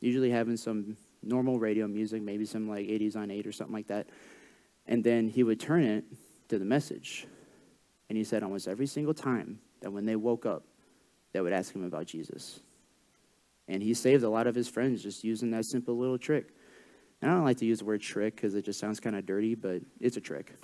usually 0.00 0.30
having 0.30 0.56
some 0.56 0.96
normal 1.22 1.58
radio 1.58 1.86
music, 1.86 2.22
maybe 2.22 2.44
some 2.44 2.68
like 2.68 2.86
80s 2.86 3.16
on 3.16 3.30
8 3.30 3.46
or 3.46 3.52
something 3.52 3.74
like 3.74 3.88
that. 3.88 4.08
And 4.86 5.04
then 5.04 5.28
he 5.28 5.42
would 5.42 5.60
turn 5.60 5.84
it 5.84 6.04
to 6.48 6.58
the 6.58 6.64
message. 6.64 7.26
And 8.08 8.16
he 8.16 8.24
said 8.24 8.42
almost 8.42 8.68
every 8.68 8.86
single 8.86 9.14
time 9.14 9.58
that 9.80 9.90
when 9.90 10.06
they 10.06 10.16
woke 10.16 10.46
up, 10.46 10.64
they 11.32 11.40
would 11.40 11.52
ask 11.52 11.74
him 11.74 11.84
about 11.84 12.06
Jesus. 12.06 12.60
And 13.68 13.82
he 13.82 13.94
saved 13.94 14.22
a 14.22 14.28
lot 14.28 14.46
of 14.46 14.54
his 14.54 14.68
friends 14.68 15.02
just 15.02 15.24
using 15.24 15.50
that 15.50 15.64
simple 15.64 15.96
little 15.98 16.18
trick. 16.18 16.54
And 17.20 17.30
I 17.30 17.34
don't 17.34 17.44
like 17.44 17.58
to 17.58 17.66
use 17.66 17.80
the 17.80 17.84
word 17.84 18.00
trick 18.00 18.36
because 18.36 18.54
it 18.54 18.64
just 18.64 18.78
sounds 18.78 19.00
kind 19.00 19.16
of 19.16 19.26
dirty, 19.26 19.54
but 19.54 19.82
it's 20.00 20.16
a 20.16 20.20
trick. 20.20 20.54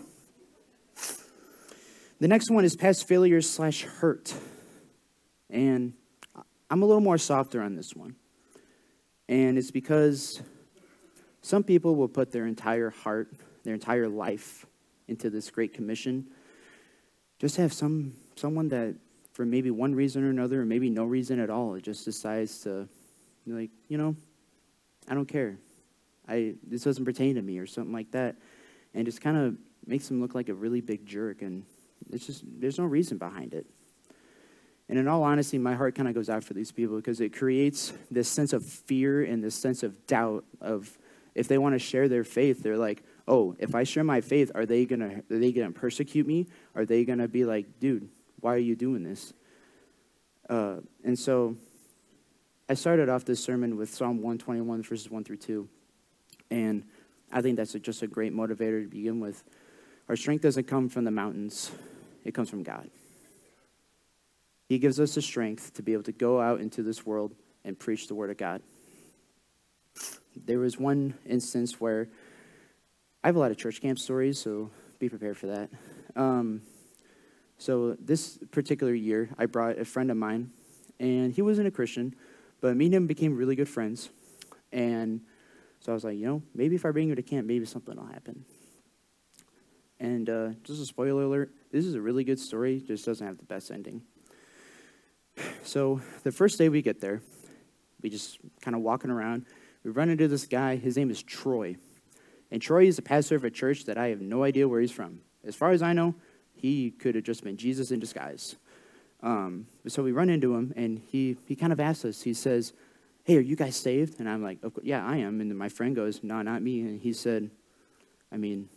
The 2.20 2.28
next 2.28 2.50
one 2.50 2.64
is 2.64 2.76
past 2.76 3.08
failure 3.08 3.40
slash 3.40 3.82
hurt. 3.82 4.32
And 5.50 5.94
I'm 6.70 6.82
a 6.82 6.86
little 6.86 7.02
more 7.02 7.18
softer 7.18 7.60
on 7.60 7.74
this 7.74 7.96
one. 7.96 8.14
And 9.28 9.58
it's 9.58 9.72
because 9.72 10.40
some 11.40 11.64
people 11.64 11.96
will 11.96 12.08
put 12.08 12.30
their 12.30 12.46
entire 12.46 12.90
heart, 12.90 13.32
their 13.64 13.74
entire 13.74 14.08
life 14.08 14.66
into 15.08 15.30
this 15.30 15.50
great 15.50 15.74
commission. 15.74 16.28
Just 17.42 17.56
have 17.56 17.72
some 17.72 18.14
someone 18.36 18.68
that 18.68 18.94
for 19.32 19.44
maybe 19.44 19.72
one 19.72 19.96
reason 19.96 20.22
or 20.22 20.30
another, 20.30 20.62
or 20.62 20.64
maybe 20.64 20.88
no 20.88 21.04
reason 21.04 21.40
at 21.40 21.50
all, 21.50 21.76
just 21.80 22.04
decides 22.04 22.60
to 22.60 22.88
like, 23.48 23.70
you 23.88 23.98
know, 23.98 24.14
I 25.08 25.14
don't 25.14 25.26
care. 25.26 25.56
I 26.28 26.54
this 26.64 26.84
doesn't 26.84 27.04
pertain 27.04 27.34
to 27.34 27.42
me 27.42 27.58
or 27.58 27.66
something 27.66 27.92
like 27.92 28.12
that. 28.12 28.36
And 28.94 29.04
just 29.04 29.20
kind 29.20 29.36
of 29.36 29.56
makes 29.88 30.06
them 30.06 30.20
look 30.20 30.36
like 30.36 30.50
a 30.50 30.54
really 30.54 30.80
big 30.80 31.04
jerk 31.04 31.42
and 31.42 31.64
it's 32.12 32.26
just 32.26 32.44
there's 32.60 32.78
no 32.78 32.84
reason 32.84 33.18
behind 33.18 33.54
it. 33.54 33.66
And 34.88 34.96
in 34.96 35.08
all 35.08 35.24
honesty, 35.24 35.58
my 35.58 35.74
heart 35.74 35.96
kind 35.96 36.06
of 36.06 36.14
goes 36.14 36.30
out 36.30 36.44
for 36.44 36.54
these 36.54 36.70
people 36.70 36.94
because 36.94 37.20
it 37.20 37.34
creates 37.34 37.92
this 38.08 38.28
sense 38.28 38.52
of 38.52 38.64
fear 38.64 39.24
and 39.24 39.42
this 39.42 39.56
sense 39.56 39.82
of 39.82 40.06
doubt 40.06 40.44
of 40.60 40.96
if 41.34 41.48
they 41.48 41.58
want 41.58 41.74
to 41.74 41.78
share 41.78 42.08
their 42.08 42.24
faith, 42.24 42.62
they're 42.62 42.76
like, 42.76 43.02
oh, 43.26 43.54
if 43.58 43.74
I 43.74 43.84
share 43.84 44.04
my 44.04 44.20
faith, 44.20 44.50
are 44.54 44.66
they 44.66 44.84
gonna 44.84 45.22
are 45.30 45.38
they 45.38 45.52
gonna 45.52 45.70
persecute 45.72 46.26
me? 46.26 46.46
Are 46.74 46.84
they 46.84 47.04
gonna 47.04 47.28
be 47.28 47.44
like, 47.44 47.80
dude, 47.80 48.08
why 48.40 48.54
are 48.54 48.58
you 48.58 48.76
doing 48.76 49.02
this? 49.02 49.32
Uh, 50.48 50.76
and 51.04 51.18
so 51.18 51.56
I 52.68 52.74
started 52.74 53.08
off 53.08 53.24
this 53.24 53.42
sermon 53.42 53.76
with 53.76 53.94
Psalm 53.94 54.16
121, 54.18 54.82
verses 54.82 55.10
1 55.10 55.24
through 55.24 55.36
2. 55.36 55.68
And 56.50 56.84
I 57.32 57.40
think 57.40 57.56
that's 57.56 57.74
a, 57.74 57.78
just 57.80 58.02
a 58.02 58.06
great 58.06 58.34
motivator 58.34 58.82
to 58.82 58.88
begin 58.88 59.20
with. 59.20 59.42
Our 60.08 60.16
strength 60.16 60.42
doesn't 60.42 60.66
come 60.66 60.88
from 60.88 61.04
the 61.04 61.10
mountains, 61.10 61.70
it 62.24 62.34
comes 62.34 62.50
from 62.50 62.62
God. 62.62 62.90
He 64.68 64.78
gives 64.78 64.98
us 64.98 65.14
the 65.14 65.22
strength 65.22 65.74
to 65.74 65.82
be 65.82 65.92
able 65.92 66.04
to 66.04 66.12
go 66.12 66.40
out 66.40 66.60
into 66.60 66.82
this 66.82 67.04
world 67.04 67.34
and 67.64 67.78
preach 67.78 68.08
the 68.08 68.14
word 68.14 68.30
of 68.30 68.36
God. 68.36 68.62
There 70.36 70.58
was 70.58 70.78
one 70.78 71.14
instance 71.26 71.80
where 71.80 72.08
I 73.22 73.28
have 73.28 73.36
a 73.36 73.38
lot 73.38 73.50
of 73.50 73.56
church 73.56 73.80
camp 73.80 73.98
stories, 73.98 74.38
so 74.38 74.70
be 74.98 75.08
prepared 75.08 75.36
for 75.36 75.46
that. 75.48 75.70
Um, 76.16 76.62
so 77.58 77.96
this 78.00 78.38
particular 78.50 78.94
year, 78.94 79.30
I 79.38 79.46
brought 79.46 79.78
a 79.78 79.84
friend 79.84 80.10
of 80.10 80.16
mine, 80.16 80.50
and 80.98 81.32
he 81.32 81.42
wasn't 81.42 81.68
a 81.68 81.70
Christian, 81.70 82.14
but 82.60 82.76
me 82.76 82.86
and 82.86 82.94
him 82.94 83.06
became 83.06 83.36
really 83.36 83.56
good 83.56 83.68
friends. 83.68 84.10
And 84.72 85.20
So 85.80 85.90
I 85.90 85.94
was 85.94 86.04
like, 86.04 86.16
you 86.16 86.26
know, 86.26 86.42
maybe 86.54 86.76
if 86.76 86.84
I 86.84 86.90
bring 86.90 87.08
him 87.08 87.16
to 87.16 87.22
camp, 87.22 87.46
maybe 87.46 87.64
something 87.66 87.96
will 87.96 88.06
happen. 88.06 88.44
And 89.98 90.30
uh, 90.30 90.50
just 90.64 90.80
a 90.80 90.86
spoiler 90.86 91.22
alert 91.22 91.52
this 91.72 91.86
is 91.86 91.94
a 91.94 92.00
really 92.00 92.22
good 92.22 92.38
story, 92.38 92.82
just 92.86 93.06
doesn't 93.06 93.26
have 93.26 93.38
the 93.38 93.44
best 93.44 93.70
ending. 93.70 94.02
So 95.64 96.02
the 96.22 96.30
first 96.30 96.58
day 96.58 96.68
we 96.68 96.82
get 96.82 97.00
there, 97.00 97.22
we 98.02 98.10
just 98.10 98.38
kind 98.60 98.76
of 98.76 98.82
walking 98.82 99.10
around. 99.10 99.46
We 99.84 99.90
run 99.90 100.08
into 100.08 100.28
this 100.28 100.46
guy. 100.46 100.76
His 100.76 100.96
name 100.96 101.10
is 101.10 101.22
Troy. 101.22 101.76
And 102.50 102.60
Troy 102.60 102.86
is 102.86 102.98
a 102.98 103.02
pastor 103.02 103.36
of 103.36 103.44
a 103.44 103.50
church 103.50 103.84
that 103.86 103.98
I 103.98 104.08
have 104.08 104.20
no 104.20 104.44
idea 104.44 104.68
where 104.68 104.80
he's 104.80 104.92
from. 104.92 105.20
As 105.44 105.56
far 105.56 105.70
as 105.70 105.82
I 105.82 105.92
know, 105.92 106.14
he 106.54 106.90
could 106.90 107.14
have 107.14 107.24
just 107.24 107.42
been 107.42 107.56
Jesus 107.56 107.90
in 107.90 107.98
disguise. 107.98 108.56
Um, 109.22 109.66
so 109.86 110.02
we 110.02 110.12
run 110.12 110.28
into 110.28 110.54
him, 110.54 110.72
and 110.76 111.00
he, 111.08 111.36
he 111.46 111.56
kind 111.56 111.72
of 111.72 111.80
asks 111.80 112.04
us, 112.04 112.22
he 112.22 112.34
says, 112.34 112.72
Hey, 113.24 113.36
are 113.36 113.40
you 113.40 113.56
guys 113.56 113.76
saved? 113.76 114.18
And 114.18 114.28
I'm 114.28 114.42
like, 114.42 114.58
Yeah, 114.82 115.04
I 115.04 115.18
am. 115.18 115.40
And 115.40 115.56
my 115.56 115.68
friend 115.68 115.94
goes, 115.96 116.22
No, 116.22 116.42
not 116.42 116.62
me. 116.62 116.80
And 116.80 117.00
he 117.00 117.12
said, 117.12 117.50
I 118.32 118.36
mean, 118.36 118.68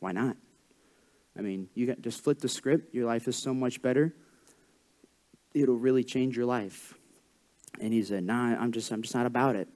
why 0.00 0.12
not? 0.12 0.36
I 1.36 1.42
mean, 1.42 1.68
you 1.74 1.86
got, 1.86 2.00
just 2.00 2.22
flip 2.22 2.40
the 2.40 2.48
script. 2.48 2.94
Your 2.94 3.06
life 3.06 3.26
is 3.28 3.36
so 3.36 3.52
much 3.52 3.82
better. 3.82 4.14
It'll 5.52 5.76
really 5.76 6.04
change 6.04 6.36
your 6.36 6.46
life. 6.46 6.94
And 7.80 7.92
he 7.92 8.02
said, 8.02 8.24
Nah, 8.24 8.56
I'm 8.56 8.72
just, 8.72 8.90
I'm 8.90 9.02
just 9.02 9.14
not 9.14 9.26
about 9.26 9.56
it. 9.56 9.68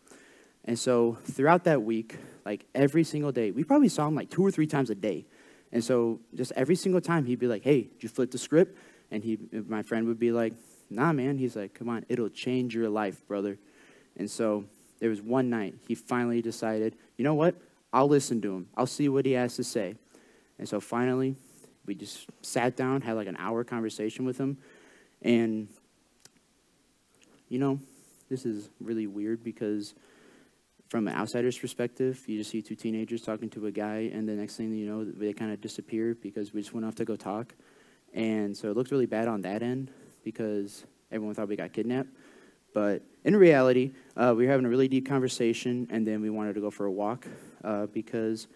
And 0.69 0.79
so 0.79 1.17
throughout 1.25 1.65
that 1.65 1.83
week, 1.83 2.19
like 2.45 2.67
every 2.75 3.03
single 3.03 3.33
day, 3.33 3.53
we 3.53 3.65
probably 3.65 3.89
saw 3.89 4.07
him 4.07 4.15
like 4.15 4.29
two 4.29 4.45
or 4.45 4.51
three 4.51 4.67
times 4.67 4.91
a 4.91 4.95
day. 4.95 5.25
And 5.73 5.83
so 5.83 6.21
just 6.35 6.53
every 6.57 6.77
single 6.77 7.01
time, 7.01 7.25
he'd 7.25 7.39
be 7.39 7.47
like, 7.47 7.63
Hey, 7.63 7.85
did 7.85 8.03
you 8.03 8.11
flip 8.11 8.31
the 8.31 8.37
script? 8.37 8.77
And 9.11 9.25
he, 9.25 9.39
my 9.67 9.83
friend 9.83 10.07
would 10.09 10.19
be 10.19 10.31
like, 10.31 10.53
Nah, 10.91 11.15
man. 11.15 11.39
He's 11.39 11.57
like, 11.57 11.73
Come 11.73 11.89
on, 11.89 12.05
it'll 12.11 12.29
change 12.29 12.75
your 12.75 12.91
life, 12.91 13.27
brother. 13.27 13.57
And 14.19 14.31
so 14.31 14.67
there 15.01 15.09
was 15.09 15.23
one 15.23 15.49
night 15.49 15.75
he 15.89 15.95
finally 15.95 16.43
decided, 16.43 16.97
You 17.17 17.25
know 17.25 17.35
what? 17.35 17.55
I'll 17.91 18.09
listen 18.09 18.43
to 18.43 18.55
him. 18.55 18.69
I'll 18.77 18.87
see 18.87 19.09
what 19.09 19.25
he 19.25 19.33
has 19.33 19.57
to 19.57 19.65
say. 19.65 19.95
And 20.59 20.69
so 20.69 20.81
finally, 20.81 21.35
we 21.87 21.95
just 21.95 22.27
sat 22.43 22.77
down, 22.77 23.01
had 23.01 23.15
like 23.15 23.27
an 23.27 23.39
hour 23.39 23.65
conversation 23.65 24.27
with 24.27 24.37
him. 24.37 24.59
And, 25.23 25.69
you 27.49 27.59
know, 27.59 27.81
this 28.29 28.45
is 28.45 28.69
really 28.81 29.07
weird 29.07 29.43
because 29.43 29.95
from 30.89 31.07
an 31.07 31.15
outsider's 31.15 31.59
perspective, 31.59 32.23
you 32.27 32.39
just 32.39 32.51
see 32.51 32.63
two 32.63 32.75
teenagers 32.75 33.23
talking 33.23 33.51
to 33.51 33.67
a 33.67 33.71
guy, 33.71 34.11
and 34.13 34.29
the 34.29 34.33
next 34.33 34.57
thing 34.57 34.73
you 34.73 34.87
know, 34.87 35.05
they 35.05 35.33
kind 35.33 35.53
of 35.53 35.61
disappear 35.61 36.15
because 36.15 36.55
we 36.55 36.63
just 36.63 36.73
went 36.73 36.87
off 36.87 36.95
to 36.97 37.05
go 37.05 37.15
talk. 37.15 37.55
And 38.15 38.57
so 38.57 38.71
it 38.71 38.77
looked 38.77 38.91
really 38.91 39.07
bad 39.07 39.29
on 39.29 39.43
that 39.43 39.63
end 39.63 39.91
because 40.25 40.85
everyone 41.13 41.35
thought 41.35 41.49
we 41.49 41.57
got 41.57 41.75
kidnapped. 41.75 42.09
But 42.73 43.03
in 43.25 43.37
reality, 43.37 43.93
uh, 44.17 44.35
we 44.37 44.47
were 44.47 44.51
having 44.51 44.65
a 44.65 44.69
really 44.69 44.89
deep 44.89 45.07
conversation, 45.07 45.89
and 45.91 46.07
then 46.07 46.23
we 46.23 46.31
wanted 46.31 46.55
to 46.55 46.61
go 46.61 46.71
for 46.71 46.87
a 46.87 46.93
walk 46.93 47.27
uh, 47.65 47.87
because 47.87 48.49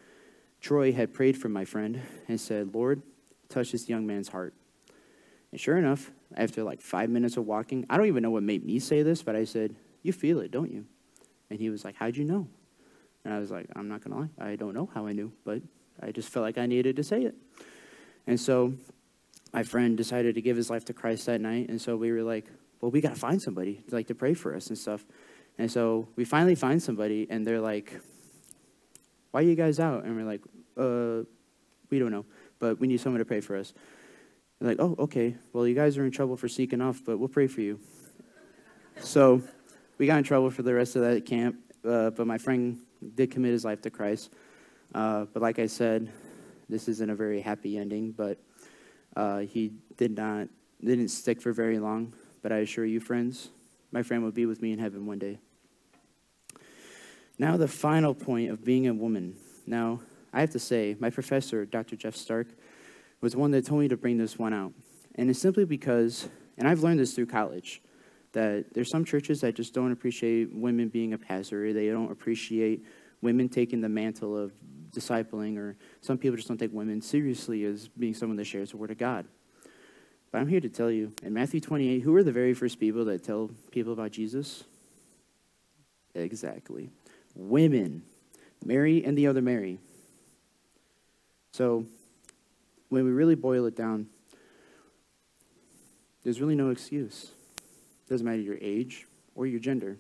Troy 0.61 0.93
had 0.93 1.13
prayed 1.13 1.37
for 1.37 1.51
my 1.51 1.67
friend 1.67 2.01
and 2.29 2.41
said, 2.41 2.75
Lord, 2.75 3.03
touch 3.49 3.73
this 3.73 3.89
young 3.89 4.07
man's 4.07 4.29
heart. 4.29 4.55
And 5.51 5.61
sure 5.61 5.77
enough, 5.77 6.11
after 6.35 6.63
like 6.63 6.81
five 6.81 7.11
minutes 7.11 7.37
of 7.37 7.47
walking, 7.47 7.85
I 7.91 7.99
don't 7.99 8.07
even 8.07 8.23
know 8.23 8.31
what 8.31 8.43
made 8.43 8.65
me 8.65 8.79
say 8.79 9.03
this, 9.03 9.23
but 9.23 9.37
I 9.37 9.45
said, 9.45 9.75
You 10.03 10.15
feel 10.15 10.41
it, 10.41 10.51
don't 10.51 10.73
you? 10.73 10.87
And 11.53 11.61
he 11.61 11.71
was 11.71 11.85
like, 11.85 11.95
How'd 11.95 12.17
you 12.17 12.25
know? 12.25 12.49
And 13.25 13.33
I 13.33 13.39
was 13.39 13.51
like, 13.51 13.67
I'm 13.77 13.89
not 13.89 14.03
going 14.03 14.13
to 14.13 14.23
lie. 14.23 14.51
I 14.51 14.57
don't 14.57 14.75
know 14.75 14.91
how 14.93 15.07
I 15.07 15.13
knew, 15.13 15.33
but 15.45 15.63
I 16.03 16.11
just 16.11 16.29
felt 16.29 16.43
like 16.43 16.59
I 16.59 16.67
needed 16.67 16.97
to 16.97 17.05
say 17.05 17.23
it. 17.23 17.37
And 18.27 18.41
so 18.41 18.75
my 19.53 19.63
friend 19.63 19.97
decided 19.97 20.35
to 20.35 20.43
give 20.43 20.57
his 20.57 20.71
life 20.71 20.85
to 20.87 20.93
Christ 20.93 21.27
that 21.27 21.41
night. 21.41 21.69
And 21.69 21.81
so 21.81 21.97
we 21.97 22.11
were 22.11 22.23
like, 22.23 22.47
well, 22.81 22.91
we 22.91 23.01
got 23.01 23.11
to 23.11 23.21
find 23.21 23.41
somebody 23.41 23.85
like 23.91 24.09
to 24.09 24.15
pray 24.15 24.35
for 24.35 24.57
us 24.57 24.69
and 24.69 24.77
stuff. 24.77 25.05
And 25.57 25.71
so 25.71 26.09
we 26.17 26.25
finally 26.25 26.57
find 26.57 26.83
somebody, 26.83 27.29
and 27.31 27.47
they're 27.47 27.61
like, 27.61 28.01
why 29.31 29.41
are 29.41 29.45
you 29.45 29.55
guys 29.55 29.79
out? 29.79 30.05
And 30.05 30.17
we're 30.17 30.25
like, 30.25 30.41
uh, 30.77 31.25
we 31.91 32.01
don't 32.01 32.11
know 32.11 32.25
but 32.63 32.79
we 32.79 32.87
need 32.87 33.01
someone 33.01 33.19
to 33.19 33.25
pray 33.25 33.41
for 33.41 33.57
us. 33.57 33.75
They're 34.61 34.69
like, 34.69 34.81
oh, 34.81 34.95
okay. 35.01 35.35
Well, 35.53 35.67
you 35.67 35.75
guys 35.75 35.99
are 35.99 36.05
in 36.05 36.13
trouble 36.13 36.37
for 36.37 36.47
seeking 36.47 36.81
off, 36.81 37.03
but 37.05 37.19
we'll 37.19 37.29
pray 37.29 37.49
for 37.49 37.61
you. 37.61 37.81
so 39.01 39.43
we 39.99 40.07
got 40.07 40.19
in 40.19 40.25
trouble 40.25 40.51
for 40.51 40.63
the 40.63 40.75
rest 40.75 40.97
of 40.97 41.03
that 41.03 41.27
camp, 41.27 41.57
uh, 41.85 42.11
but 42.11 42.27
my 42.27 42.39
friend 42.39 42.81
did 43.15 43.31
commit 43.31 43.53
his 43.53 43.65
life 43.65 43.83
to 43.83 43.91
Christ. 43.91 44.31
Uh, 44.95 45.27
but 45.33 45.43
like 45.43 45.59
I 45.59 45.67
said, 45.67 46.11
this 46.69 46.89
isn't 46.89 47.11
a 47.11 47.15
very 47.15 47.41
happy 47.41 47.79
ending, 47.79 48.13
but 48.13 48.39
uh, 49.17 49.41
he 49.41 49.73
did 49.97 50.17
not, 50.17 50.49
didn't 50.83 51.09
stick 51.09 51.41
for 51.41 51.53
very 51.53 51.79
long. 51.79 52.15
But 52.43 52.53
I 52.53 52.59
assure 52.59 52.85
you, 52.85 53.01
friends, 53.01 53.51
my 53.93 54.03
friend 54.03 54.23
will 54.23 54.33
be 54.33 54.47
with 54.47 54.63
me 54.63 54.73
in 54.73 54.79
heaven 54.79 55.07
one 55.07 55.19
day. 55.19 55.39
Now, 57.39 57.57
the 57.57 57.69
final 57.69 58.15
point 58.15 58.51
of 58.51 58.65
being 58.65 58.87
a 58.87 58.95
woman. 58.95 59.37
Now, 59.67 60.01
I 60.33 60.41
have 60.41 60.51
to 60.51 60.59
say, 60.59 60.97
my 60.99 61.11
professor, 61.11 61.65
Dr. 61.65 61.97
Jeff 61.97 62.17
Stark, 62.17 62.49
was 63.21 63.37
one 63.37 63.51
that 63.53 63.67
told 63.67 63.81
me 63.81 63.89
to 63.89 63.97
bring 63.97 64.19
this 64.19 64.39
one 64.39 64.53
out. 64.53 64.73
And 65.15 65.31
it's 65.31 65.39
simply 65.39 65.65
because, 65.65 66.29
and 66.57 66.67
I've 66.67 66.83
learned 66.83 67.01
this 67.01 67.15
through 67.15 67.27
college, 67.27 67.83
that 68.33 68.73
there's 68.73 68.91
some 68.91 69.05
churches 69.05 69.41
that 69.43 69.55
just 69.55 69.75
don't 69.75 69.93
appreciate 69.93 70.55
women 70.55 70.89
being 70.89 71.13
a 71.13 71.19
pastor. 71.19 71.73
They 71.73 71.89
don't 71.89 72.11
appreciate 72.11 72.85
women 73.21 73.49
taking 73.49 73.81
the 73.81 73.89
mantle 73.89 74.37
of 74.37 74.53
discipling, 74.91 75.59
or 75.59 75.77
some 76.01 76.19
people 76.19 76.37
just 76.37 76.49
don't 76.49 76.59
take 76.59 76.73
women 76.73 77.01
seriously 77.01 77.65
as 77.65 77.89
being 77.89 78.15
someone 78.15 78.37
that 78.37 78.45
shares 78.45 78.71
the 78.71 78.77
word 78.77 78.91
of 78.91 78.99
God. 78.99 79.27
But 80.31 80.41
I'm 80.41 80.49
here 80.49 80.61
to 80.61 80.69
tell 80.69 80.91
you, 80.91 81.13
in 81.23 81.35
Matthew 81.35 81.61
28, 81.61 82.01
who 82.01 82.15
are 82.17 82.23
the 82.23 82.33
very 82.33 82.55
first 82.55 82.81
people 82.81 83.05
that 83.07 83.23
tell 83.23 83.51
people 83.71 83.93
about 83.93 84.13
Jesus? 84.13 84.65
Exactly. 86.15 86.91
Women. 87.35 88.03
Mary 88.65 89.05
and 89.05 89.17
the 89.17 89.27
other 89.27 89.43
Mary. 89.43 89.79
So, 91.53 91.85
when 92.89 93.05
we 93.05 93.11
really 93.11 93.35
boil 93.35 93.67
it 93.67 93.77
down, 93.77 94.07
there's 96.23 96.41
really 96.41 96.55
no 96.55 96.71
excuse. 96.71 97.33
Doesn't 98.13 98.27
matter 98.27 98.43
your 98.43 98.59
age 98.61 99.07
or 99.35 99.47
your 99.47 99.59
gender. 99.59 99.97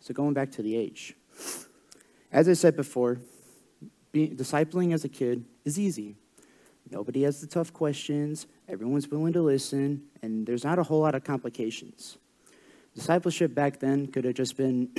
So, 0.00 0.12
going 0.12 0.34
back 0.34 0.50
to 0.50 0.62
the 0.62 0.76
age, 0.76 1.14
as 2.30 2.46
I 2.46 2.52
said 2.52 2.76
before, 2.76 3.20
being, 4.12 4.36
discipling 4.36 4.92
as 4.92 5.02
a 5.02 5.08
kid 5.08 5.46
is 5.64 5.78
easy. 5.78 6.14
Nobody 6.90 7.22
has 7.22 7.40
the 7.40 7.46
tough 7.46 7.72
questions, 7.72 8.46
everyone's 8.68 9.08
willing 9.08 9.32
to 9.32 9.40
listen, 9.40 10.02
and 10.20 10.46
there's 10.46 10.62
not 10.62 10.78
a 10.78 10.82
whole 10.82 11.00
lot 11.00 11.14
of 11.14 11.24
complications. 11.24 12.18
Discipleship 12.94 13.54
back 13.54 13.80
then 13.80 14.06
could 14.08 14.26
have 14.26 14.34
just 14.34 14.58
been 14.58 14.90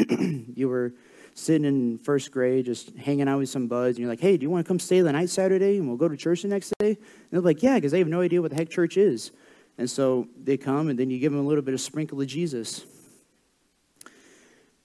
you 0.56 0.68
were 0.68 0.96
sitting 1.36 1.66
in 1.66 2.00
first 2.00 2.32
grade, 2.32 2.66
just 2.66 2.96
hanging 2.96 3.28
out 3.28 3.38
with 3.38 3.50
some 3.50 3.68
buds, 3.68 3.98
and 3.98 4.00
you're 4.00 4.10
like, 4.10 4.22
hey, 4.22 4.38
do 4.38 4.42
you 4.42 4.50
want 4.50 4.66
to 4.66 4.68
come 4.68 4.80
stay 4.80 5.02
the 5.02 5.12
night 5.12 5.30
Saturday 5.30 5.78
and 5.78 5.88
we'll 5.88 5.98
go 5.98 6.08
to 6.08 6.18
church 6.18 6.42
the 6.42 6.48
next 6.48 6.74
day? 6.80 6.94
And 6.98 6.98
they're 7.30 7.42
like, 7.42 7.62
yeah, 7.62 7.76
because 7.76 7.92
they 7.92 8.00
have 8.00 8.08
no 8.08 8.22
idea 8.22 8.42
what 8.42 8.50
the 8.50 8.58
heck 8.58 8.70
church 8.70 8.98
is. 8.98 9.30
And 9.78 9.90
so 9.90 10.28
they 10.42 10.58
come, 10.58 10.90
and 10.90 10.98
then 10.98 11.10
you 11.10 11.20
give 11.20 11.32
them 11.32 11.42
a 11.42 11.48
little 11.48 11.62
bit 11.62 11.74
of 11.74 11.82
sprinkle 11.82 12.22
of 12.22 12.28
Jesus. 12.28 12.86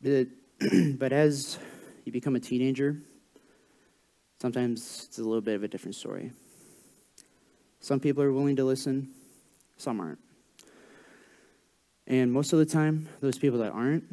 But, 0.02 0.28
but 0.98 1.12
as 1.12 1.58
you 2.04 2.12
become 2.12 2.34
a 2.34 2.40
teenager, 2.40 2.96
sometimes 4.40 5.06
it's 5.08 5.18
a 5.18 5.22
little 5.22 5.40
bit 5.40 5.54
of 5.54 5.62
a 5.62 5.68
different 5.68 5.94
story. 5.94 6.32
Some 7.80 8.00
people 8.00 8.22
are 8.22 8.32
willing 8.32 8.56
to 8.56 8.64
listen, 8.64 9.10
some 9.76 10.00
aren't. 10.00 10.18
And 12.06 12.32
most 12.32 12.52
of 12.52 12.58
the 12.58 12.66
time, 12.66 13.08
those 13.20 13.38
people 13.38 13.60
that 13.60 13.72
aren't 13.72 14.04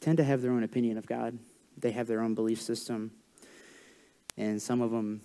tend 0.00 0.16
to 0.16 0.24
have 0.24 0.40
their 0.40 0.50
own 0.50 0.64
opinion 0.64 0.96
of 0.96 1.06
God. 1.06 1.38
They 1.76 1.90
have 1.92 2.06
their 2.06 2.22
own 2.22 2.34
belief 2.34 2.60
system. 2.60 3.10
And 4.36 4.60
some 4.60 4.80
of 4.80 4.90
them, 4.90 5.20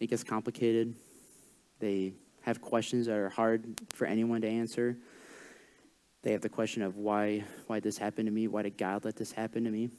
it 0.00 0.08
gets 0.08 0.22
complicated. 0.22 0.94
They 1.80 2.12
have 2.48 2.62
questions 2.62 3.06
that 3.06 3.16
are 3.16 3.28
hard 3.28 3.78
for 3.90 4.06
anyone 4.06 4.40
to 4.40 4.48
answer. 4.48 4.96
They 6.22 6.32
have 6.32 6.40
the 6.40 6.48
question 6.48 6.82
of 6.82 6.96
why, 6.96 7.44
why 7.66 7.80
this 7.80 7.98
happened 7.98 8.26
to 8.26 8.32
me? 8.32 8.48
Why 8.48 8.62
did 8.62 8.78
God 8.78 9.04
let 9.04 9.16
this 9.16 9.32
happen 9.32 9.64
to 9.64 9.70
me? 9.70 9.90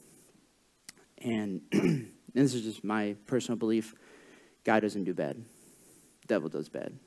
And, 1.20 1.62
and 1.72 2.12
this 2.34 2.56
is 2.56 2.64
just 2.64 2.84
my 2.84 3.16
personal 3.28 3.56
belief 3.56 3.94
God 4.64 4.80
doesn't 4.80 5.04
do 5.04 5.14
bad, 5.14 5.44
devil 6.26 6.50
does 6.50 6.70
bad. 6.70 6.98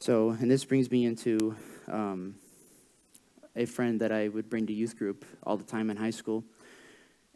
So, 0.00 0.30
and 0.30 0.50
this 0.50 0.64
brings 0.64 0.90
me 0.90 1.04
into 1.04 1.54
um, 1.86 2.34
a 3.54 3.64
friend 3.64 4.00
that 4.00 4.10
I 4.10 4.26
would 4.26 4.50
bring 4.50 4.66
to 4.66 4.72
youth 4.72 4.98
group 4.98 5.24
all 5.44 5.56
the 5.56 5.64
time 5.64 5.88
in 5.88 5.96
high 5.96 6.10
school. 6.10 6.42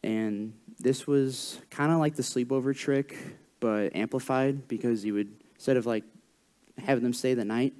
And 0.03 0.55
this 0.81 1.07
was 1.07 1.61
kind 1.71 1.93
of 1.93 1.99
like 1.99 2.17
the 2.17 2.23
sleepover 2.23 2.77
trick, 2.77 3.17
but 3.61 3.95
amplified 3.95 4.67
because 4.67 5.05
you 5.05 5.15
would, 5.15 5.44
instead 5.55 5.77
of 5.77 5.87
like 5.87 6.05
having 6.79 7.05
them 7.05 7.13
stay 7.13 7.35
the 7.35 7.45
night, 7.45 7.75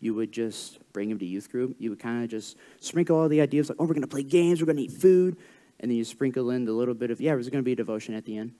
you 0.00 0.14
would 0.14 0.32
just 0.32 0.78
bring 0.92 1.08
them 1.08 1.18
to 1.18 1.26
youth 1.26 1.50
group. 1.50 1.76
You 1.78 1.90
would 1.90 1.98
kind 1.98 2.24
of 2.24 2.30
just 2.30 2.56
sprinkle 2.80 3.18
all 3.18 3.28
the 3.28 3.40
ideas 3.40 3.68
like, 3.68 3.76
oh, 3.80 3.84
we're 3.84 3.94
going 3.94 4.02
to 4.02 4.08
play 4.08 4.22
games, 4.22 4.60
we're 4.60 4.66
going 4.66 4.76
to 4.76 4.84
eat 4.84 4.92
food. 4.92 5.36
And 5.80 5.90
then 5.90 5.96
you 5.96 6.04
sprinkle 6.04 6.50
in 6.50 6.64
the 6.64 6.72
little 6.72 6.94
bit 6.94 7.10
of, 7.10 7.20
yeah, 7.20 7.32
there's 7.32 7.48
going 7.48 7.62
to 7.62 7.66
be 7.66 7.72
a 7.72 7.76
devotion 7.76 8.14
at 8.14 8.24
the 8.24 8.36
end. 8.36 8.54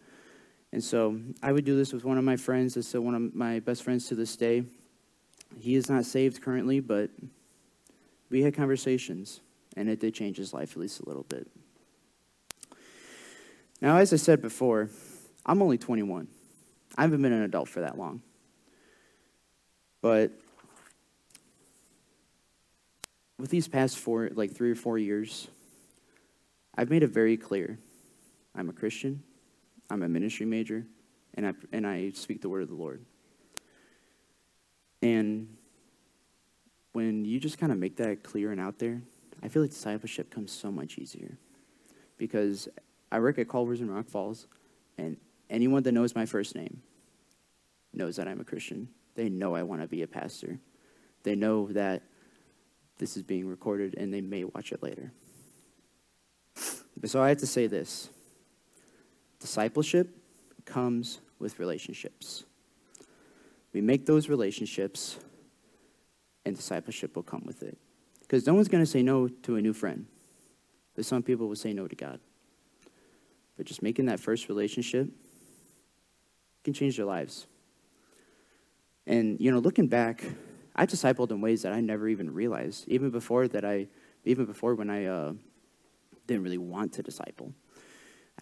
And 0.72 0.84
so 0.84 1.18
I 1.42 1.52
would 1.52 1.64
do 1.64 1.76
this 1.76 1.92
with 1.92 2.04
one 2.04 2.18
of 2.18 2.24
my 2.24 2.36
friends. 2.36 2.76
It's 2.76 2.88
still 2.88 3.00
one 3.00 3.14
of 3.14 3.34
my 3.34 3.60
best 3.60 3.82
friends 3.82 4.06
to 4.08 4.14
this 4.14 4.36
day. 4.36 4.64
He 5.58 5.74
is 5.74 5.88
not 5.88 6.04
saved 6.04 6.42
currently, 6.42 6.80
but 6.80 7.10
we 8.30 8.42
had 8.42 8.54
conversations, 8.54 9.40
and 9.76 9.88
it 9.88 9.98
did 9.98 10.14
change 10.14 10.36
his 10.36 10.52
life 10.52 10.72
at 10.72 10.76
least 10.76 11.00
a 11.00 11.08
little 11.08 11.22
bit. 11.22 11.48
Now, 13.80 13.96
as 13.96 14.12
I 14.12 14.16
said 14.16 14.42
before, 14.42 14.90
I'm 15.46 15.62
only 15.62 15.78
21. 15.78 16.28
I 16.96 17.02
haven't 17.02 17.22
been 17.22 17.32
an 17.32 17.42
adult 17.42 17.68
for 17.68 17.80
that 17.80 17.96
long. 17.96 18.22
But 20.00 20.32
with 23.38 23.50
these 23.50 23.68
past 23.68 23.98
four, 23.98 24.30
like 24.34 24.52
three 24.52 24.70
or 24.70 24.74
four 24.74 24.98
years, 24.98 25.48
I've 26.76 26.90
made 26.90 27.02
it 27.02 27.10
very 27.10 27.36
clear 27.36 27.78
I'm 28.54 28.68
a 28.68 28.72
Christian, 28.72 29.22
I'm 29.90 30.02
a 30.02 30.08
ministry 30.08 30.46
major, 30.46 30.84
and 31.34 31.46
I, 31.46 31.52
and 31.72 31.86
I 31.86 32.10
speak 32.10 32.42
the 32.42 32.48
word 32.48 32.62
of 32.62 32.68
the 32.68 32.74
Lord. 32.74 33.04
And 35.02 35.56
when 36.92 37.24
you 37.24 37.38
just 37.38 37.58
kind 37.58 37.70
of 37.70 37.78
make 37.78 37.96
that 37.96 38.22
clear 38.22 38.50
and 38.50 38.60
out 38.60 38.78
there, 38.78 39.00
I 39.42 39.48
feel 39.48 39.62
like 39.62 39.70
discipleship 39.70 40.30
comes 40.30 40.50
so 40.50 40.72
much 40.72 40.98
easier. 40.98 41.36
Because 42.16 42.68
I 43.12 43.20
work 43.20 43.38
at 43.38 43.48
Culver's 43.48 43.80
in 43.80 43.90
Rock 43.90 44.08
Falls, 44.08 44.48
and 44.96 45.16
anyone 45.48 45.84
that 45.84 45.92
knows 45.92 46.16
my 46.16 46.26
first 46.26 46.56
name 46.56 46.82
knows 47.92 48.16
that 48.16 48.26
I'm 48.26 48.40
a 48.40 48.44
Christian. 48.44 48.88
They 49.18 49.28
know 49.28 49.56
I 49.56 49.64
want 49.64 49.82
to 49.82 49.88
be 49.88 50.02
a 50.02 50.06
pastor. 50.06 50.60
They 51.24 51.34
know 51.34 51.72
that 51.72 52.04
this 52.98 53.16
is 53.16 53.24
being 53.24 53.48
recorded 53.48 53.96
and 53.98 54.14
they 54.14 54.20
may 54.20 54.44
watch 54.44 54.70
it 54.70 54.80
later. 54.80 55.10
So 57.04 57.20
I 57.20 57.30
have 57.30 57.38
to 57.38 57.46
say 57.46 57.66
this 57.66 58.10
discipleship 59.40 60.16
comes 60.66 61.18
with 61.40 61.58
relationships. 61.58 62.44
We 63.72 63.80
make 63.80 64.06
those 64.06 64.28
relationships, 64.28 65.18
and 66.44 66.54
discipleship 66.54 67.16
will 67.16 67.24
come 67.24 67.42
with 67.44 67.64
it. 67.64 67.76
Because 68.20 68.46
no 68.46 68.54
one's 68.54 68.68
going 68.68 68.84
to 68.84 68.90
say 68.90 69.02
no 69.02 69.26
to 69.26 69.56
a 69.56 69.60
new 69.60 69.72
friend, 69.72 70.06
but 70.94 71.04
some 71.04 71.24
people 71.24 71.48
will 71.48 71.56
say 71.56 71.72
no 71.72 71.88
to 71.88 71.96
God. 71.96 72.20
But 73.56 73.66
just 73.66 73.82
making 73.82 74.06
that 74.06 74.20
first 74.20 74.48
relationship 74.48 75.08
can 76.62 76.72
change 76.72 76.96
their 76.96 77.06
lives. 77.06 77.48
And, 79.08 79.40
you 79.40 79.50
know, 79.50 79.58
looking 79.58 79.88
back, 79.88 80.22
I 80.76 80.84
discipled 80.84 81.30
in 81.30 81.40
ways 81.40 81.62
that 81.62 81.72
I 81.72 81.80
never 81.80 82.08
even 82.08 82.32
realized, 82.32 82.86
even 82.88 83.08
before 83.10 83.48
that 83.48 83.64
I, 83.64 83.88
even 84.24 84.44
before 84.44 84.74
when 84.74 84.90
I 84.90 85.06
uh, 85.06 85.32
didn't 86.26 86.42
really 86.42 86.58
want 86.58 86.92
to 86.92 87.02
disciple. 87.02 87.54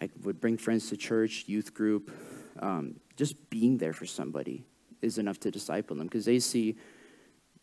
I 0.01 0.09
would 0.23 0.41
bring 0.41 0.57
friends 0.57 0.89
to 0.89 0.97
church, 0.97 1.45
youth 1.47 1.73
group. 1.73 2.11
Um, 2.59 2.99
just 3.15 3.49
being 3.49 3.77
there 3.77 3.93
for 3.93 4.05
somebody 4.05 4.65
is 5.01 5.17
enough 5.17 5.39
to 5.39 5.51
disciple 5.51 5.95
them 5.95 6.07
because 6.07 6.25
they 6.25 6.39
see 6.39 6.75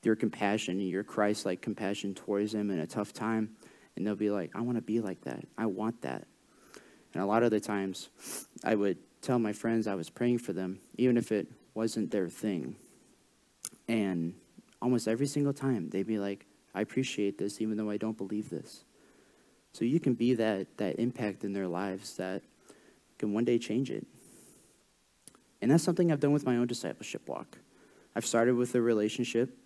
your 0.02 0.16
compassion 0.16 0.80
and 0.80 0.88
your 0.88 1.04
Christ 1.04 1.44
like 1.44 1.60
compassion 1.60 2.14
towards 2.14 2.52
them 2.52 2.70
in 2.70 2.78
a 2.78 2.86
tough 2.86 3.12
time. 3.12 3.50
And 3.96 4.06
they'll 4.06 4.16
be 4.16 4.30
like, 4.30 4.50
I 4.54 4.62
want 4.62 4.78
to 4.78 4.82
be 4.82 5.00
like 5.00 5.20
that. 5.24 5.44
I 5.58 5.66
want 5.66 6.00
that. 6.02 6.26
And 7.12 7.22
a 7.22 7.26
lot 7.26 7.42
of 7.42 7.50
the 7.50 7.60
times, 7.60 8.08
I 8.64 8.74
would 8.74 8.96
tell 9.20 9.38
my 9.38 9.52
friends 9.52 9.86
I 9.86 9.94
was 9.94 10.08
praying 10.08 10.38
for 10.38 10.54
them, 10.54 10.80
even 10.96 11.18
if 11.18 11.30
it 11.30 11.48
wasn't 11.74 12.10
their 12.10 12.30
thing. 12.30 12.76
And 13.88 14.34
almost 14.80 15.08
every 15.08 15.26
single 15.26 15.52
time 15.52 15.90
they'd 15.90 16.06
be 16.06 16.18
like, 16.18 16.46
I 16.74 16.80
appreciate 16.80 17.38
this 17.38 17.60
even 17.60 17.76
though 17.76 17.90
I 17.90 17.96
don't 17.96 18.16
believe 18.16 18.50
this. 18.50 18.84
So 19.72 19.84
you 19.84 19.98
can 19.98 20.14
be 20.14 20.34
that, 20.34 20.76
that 20.78 21.00
impact 21.00 21.44
in 21.44 21.52
their 21.52 21.66
lives 21.66 22.16
that 22.16 22.42
can 23.18 23.32
one 23.32 23.44
day 23.44 23.58
change 23.58 23.90
it. 23.90 24.06
And 25.60 25.70
that's 25.70 25.82
something 25.82 26.12
I've 26.12 26.20
done 26.20 26.32
with 26.32 26.44
my 26.44 26.56
own 26.56 26.66
discipleship 26.66 27.28
walk. 27.28 27.58
I've 28.14 28.26
started 28.26 28.54
with 28.54 28.74
a 28.74 28.80
relationship 28.80 29.56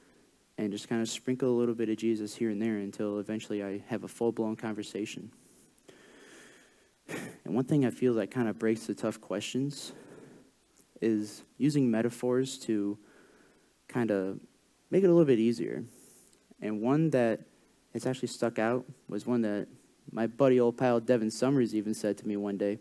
and 0.57 0.73
just 0.73 0.89
kind 0.89 1.03
of 1.03 1.09
sprinkle 1.09 1.51
a 1.51 1.57
little 1.57 1.75
bit 1.75 1.89
of 1.89 1.97
Jesus 1.97 2.35
here 2.35 2.51
and 2.51 2.61
there 2.61 2.77
until 2.77 3.19
eventually 3.19 3.63
I 3.63 3.83
have 3.89 4.05
a 4.05 4.09
full 4.09 4.33
blown 4.33 4.57
conversation. 4.57 5.31
And 7.45 7.55
one 7.55 7.65
thing 7.65 7.85
I 7.85 7.91
feel 7.91 8.15
that 8.15 8.31
kind 8.31 8.49
of 8.49 8.59
breaks 8.59 8.87
the 8.87 8.95
tough 8.95 9.21
questions 9.21 9.93
is 11.01 11.43
using 11.57 11.91
metaphors 11.91 12.59
to 12.59 12.99
kind 13.89 14.11
of 14.11 14.39
make 14.91 15.03
it 15.03 15.07
a 15.07 15.11
little 15.11 15.25
bit 15.25 15.39
easier. 15.39 15.85
And 16.61 16.81
one 16.81 17.11
that 17.11 17.41
has 17.93 18.07
actually 18.07 18.29
stuck 18.29 18.59
out 18.59 18.85
was 19.09 19.27
one 19.27 19.43
that 19.43 19.69
my 20.13 20.27
buddy, 20.27 20.61
old 20.61 20.77
pal 20.77 21.01
Devin 21.01 21.31
Summers, 21.31 21.75
even 21.75 21.95
said 21.95 22.17
to 22.19 22.29
me 22.29 22.37
one 22.37 22.57
day. 22.57 22.79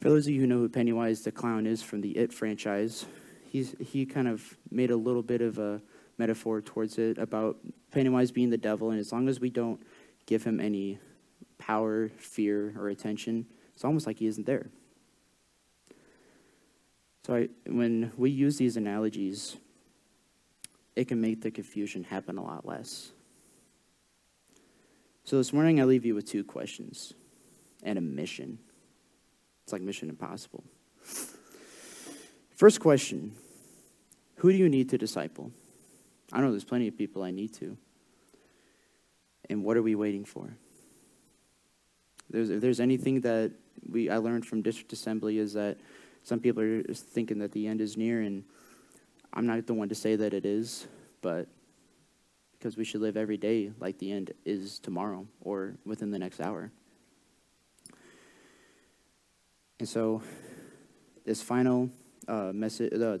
For 0.00 0.08
those 0.08 0.26
of 0.26 0.32
you 0.32 0.40
who 0.40 0.46
know 0.46 0.58
who 0.58 0.68
Pennywise 0.68 1.22
the 1.22 1.32
Clown 1.32 1.66
is 1.66 1.82
from 1.82 2.00
the 2.00 2.10
It 2.10 2.32
franchise, 2.32 3.06
he's, 3.48 3.74
he 3.78 4.04
kind 4.04 4.28
of 4.28 4.56
made 4.70 4.90
a 4.90 4.96
little 4.96 5.22
bit 5.22 5.40
of 5.40 5.58
a 5.58 5.80
metaphor 6.18 6.60
towards 6.60 6.98
it 6.98 7.18
about 7.18 7.56
Pennywise 7.90 8.32
being 8.32 8.50
the 8.50 8.58
devil, 8.58 8.90
and 8.90 8.98
as 8.98 9.12
long 9.12 9.28
as 9.28 9.38
we 9.38 9.50
don't 9.50 9.80
give 10.26 10.42
him 10.42 10.60
any 10.60 10.98
power, 11.58 12.08
fear, 12.16 12.74
or 12.76 12.88
attention, 12.88 13.46
it's 13.74 13.84
almost 13.84 14.06
like 14.06 14.18
he 14.18 14.26
isn't 14.26 14.46
there. 14.46 14.66
So 17.24 17.36
I, 17.36 17.48
when 17.66 18.12
we 18.16 18.30
use 18.30 18.56
these 18.56 18.76
analogies, 18.76 19.56
it 20.94 21.08
can 21.08 21.20
make 21.20 21.40
the 21.40 21.50
confusion 21.50 22.04
happen 22.04 22.38
a 22.38 22.42
lot 22.42 22.66
less. 22.66 23.12
So 25.24 25.36
this 25.36 25.52
morning, 25.52 25.80
I 25.80 25.84
leave 25.84 26.04
you 26.04 26.14
with 26.14 26.26
two 26.26 26.44
questions 26.44 27.14
and 27.82 27.96
a 27.96 28.00
mission. 28.00 28.58
It's 29.64 29.72
like 29.72 29.82
Mission 29.82 30.08
Impossible. 30.08 30.64
First 32.56 32.80
question 32.80 33.32
Who 34.36 34.52
do 34.52 34.58
you 34.58 34.68
need 34.68 34.90
to 34.90 34.98
disciple? 34.98 35.52
I 36.32 36.40
know 36.40 36.50
there's 36.50 36.64
plenty 36.64 36.88
of 36.88 36.96
people 36.96 37.22
I 37.22 37.30
need 37.30 37.52
to. 37.54 37.76
And 39.50 39.64
what 39.64 39.76
are 39.76 39.82
we 39.82 39.94
waiting 39.94 40.24
for? 40.24 40.56
There's, 42.30 42.48
if 42.48 42.60
there's 42.60 42.80
anything 42.80 43.20
that 43.20 43.52
we, 43.88 44.08
I 44.08 44.16
learned 44.16 44.46
from 44.46 44.62
district 44.62 44.92
assembly 44.92 45.38
is 45.38 45.52
that 45.52 45.76
some 46.22 46.40
people 46.40 46.62
are 46.62 46.82
thinking 46.94 47.38
that 47.40 47.52
the 47.52 47.66
end 47.66 47.80
is 47.80 47.96
near, 47.96 48.22
and 48.22 48.44
I'm 49.32 49.46
not 49.46 49.66
the 49.66 49.74
one 49.74 49.88
to 49.88 49.94
say 49.94 50.16
that 50.16 50.34
it 50.34 50.44
is, 50.44 50.86
but 51.22 51.48
because 52.52 52.76
we 52.76 52.84
should 52.84 53.00
live 53.00 53.16
every 53.16 53.36
day 53.36 53.72
like 53.80 53.98
the 53.98 54.12
end 54.12 54.32
is 54.44 54.78
tomorrow 54.78 55.26
or 55.40 55.74
within 55.84 56.10
the 56.10 56.18
next 56.18 56.40
hour. 56.40 56.70
And 59.80 59.88
so, 59.88 60.22
this 61.24 61.42
final 61.42 61.90
uh, 62.28 62.52
message, 62.54 62.92
uh, 62.92 63.18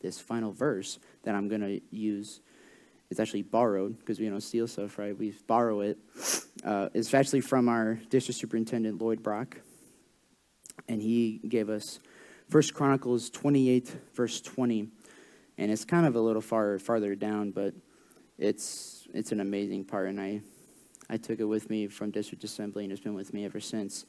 this 0.00 0.20
final 0.20 0.52
verse 0.52 0.98
that 1.22 1.34
I'm 1.34 1.48
going 1.48 1.60
to 1.60 1.80
use 1.90 2.40
is 3.10 3.20
actually 3.20 3.42
borrowed 3.42 3.98
because 3.98 4.18
we 4.18 4.28
don't 4.28 4.40
steal 4.40 4.66
stuff, 4.66 4.98
right? 4.98 5.16
We 5.16 5.34
borrow 5.46 5.80
it. 5.82 5.98
Uh, 6.64 6.88
it's 6.94 7.12
actually 7.14 7.42
from 7.42 7.68
our 7.68 8.00
district 8.08 8.40
superintendent 8.40 9.00
Lloyd 9.00 9.22
Brock, 9.22 9.60
and 10.88 11.00
he 11.00 11.40
gave 11.46 11.68
us 11.68 12.00
First 12.48 12.74
Chronicles 12.74 13.30
28, 13.30 13.94
verse 14.14 14.40
20 14.40 14.88
and 15.62 15.70
it's 15.70 15.84
kind 15.84 16.06
of 16.06 16.16
a 16.16 16.20
little 16.20 16.42
far 16.42 16.80
farther 16.80 17.14
down, 17.14 17.52
but 17.52 17.72
it's 18.36 19.06
it's 19.14 19.30
an 19.30 19.38
amazing 19.38 19.84
part, 19.84 20.08
and 20.08 20.20
I 20.20 20.40
I 21.08 21.16
took 21.16 21.38
it 21.38 21.44
with 21.44 21.70
me 21.70 21.86
from 21.86 22.10
district 22.10 22.42
assembly, 22.42 22.82
and 22.82 22.92
it's 22.92 23.00
been 23.00 23.14
with 23.14 23.32
me 23.32 23.44
ever 23.44 23.60
since. 23.60 24.04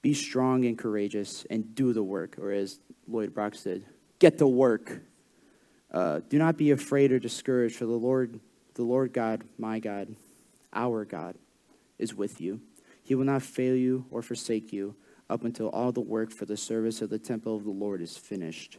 Be 0.00 0.14
strong 0.14 0.64
and 0.64 0.78
courageous, 0.78 1.44
and 1.50 1.74
do 1.74 1.92
the 1.92 2.04
work, 2.04 2.36
or 2.38 2.52
as 2.52 2.78
Lloyd 3.08 3.34
Brock 3.34 3.56
said, 3.56 3.84
get 4.20 4.38
to 4.38 4.46
work. 4.46 5.00
Uh, 5.90 6.20
do 6.28 6.38
not 6.38 6.56
be 6.56 6.70
afraid 6.70 7.10
or 7.10 7.18
discouraged, 7.18 7.74
for 7.74 7.86
the 7.86 7.92
Lord, 7.92 8.38
the 8.74 8.82
Lord 8.82 9.12
God, 9.12 9.42
my 9.58 9.80
God, 9.80 10.14
our 10.72 11.04
God, 11.04 11.36
is 11.98 12.14
with 12.14 12.40
you. 12.40 12.60
He 13.02 13.16
will 13.16 13.24
not 13.24 13.42
fail 13.42 13.74
you 13.74 14.06
or 14.10 14.22
forsake 14.22 14.72
you 14.72 14.94
up 15.28 15.44
until 15.44 15.68
all 15.70 15.90
the 15.90 16.00
work 16.00 16.30
for 16.30 16.44
the 16.44 16.56
service 16.56 17.02
of 17.02 17.10
the 17.10 17.18
temple 17.18 17.56
of 17.56 17.64
the 17.64 17.70
Lord 17.70 18.00
is 18.00 18.16
finished. 18.16 18.78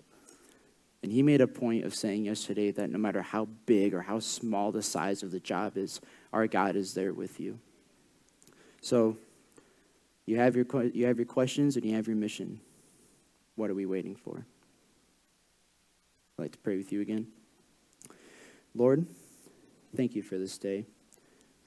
And 1.06 1.13
he 1.13 1.22
made 1.22 1.39
a 1.39 1.46
point 1.46 1.86
of 1.86 1.94
saying 1.94 2.26
yesterday 2.26 2.72
that 2.72 2.89
no 2.89 2.98
matter 2.98 3.22
how 3.22 3.46
big 3.68 3.94
or 3.94 4.02
how 4.02 4.18
small 4.18 4.72
the 4.72 4.82
size 4.82 5.22
of 5.22 5.30
the 5.30 5.39
job 5.39 5.78
is, 5.78 6.02
our 6.34 6.48
God 6.48 6.76
is 6.76 6.96
there 6.96 7.13
with 7.13 7.39
you. 7.39 7.60
So 8.82 9.15
you 10.26 10.38
have 10.38 10.56
your, 10.56 10.65
you 10.96 11.06
have 11.06 11.18
your 11.18 11.28
questions 11.28 11.76
and 11.76 11.86
you 11.86 11.94
have 11.94 12.08
your 12.08 12.15
mission. 12.15 12.60
What 13.56 13.70
are 13.70 13.76
we 13.76 13.86
waiting 13.86 14.15
for? 14.15 14.48
I'd 16.39 16.41
like 16.41 16.54
to 16.54 16.58
pray 16.58 16.76
with 16.76 16.91
you 16.91 17.02
again. 17.02 17.28
Lord, 18.74 19.06
thank 19.96 20.15
you 20.15 20.24
for 20.24 20.39
this 20.39 20.58
day. 20.58 20.88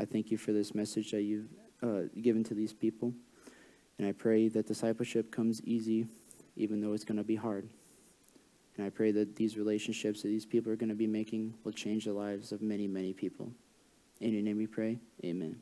I 0.01 0.05
thank 0.05 0.33
you 0.33 0.37
for 0.37 0.51
this 0.51 0.74
message 0.74 1.12
that 1.12 1.22
you've 1.22 1.46
uh, 1.81 2.09
given 2.20 2.42
to 2.42 2.55
these 2.55 2.72
people. 2.72 3.12
And 3.98 4.09
I 4.09 4.11
pray 4.11 4.48
that 4.48 4.66
discipleship 4.66 5.31
comes 5.31 5.62
easy, 5.62 6.09
even 6.57 6.81
though 6.81 6.92
it's 6.92 7.05
going 7.05 7.18
to 7.18 7.22
be 7.22 7.37
hard. 7.37 7.68
And 8.78 8.86
I 8.86 8.90
pray 8.90 9.10
that 9.10 9.36
these 9.36 9.58
relationships 9.58 10.22
that 10.22 10.28
these 10.28 10.46
people 10.46 10.72
are 10.72 10.76
going 10.76 10.88
to 10.88 10.94
be 10.94 11.08
making 11.08 11.54
will 11.64 11.72
change 11.72 12.04
the 12.04 12.12
lives 12.12 12.52
of 12.52 12.62
many, 12.62 12.86
many 12.86 13.12
people. 13.12 13.52
In 14.20 14.32
your 14.32 14.42
name 14.42 14.56
we 14.56 14.68
pray. 14.68 14.98
Amen. 15.24 15.60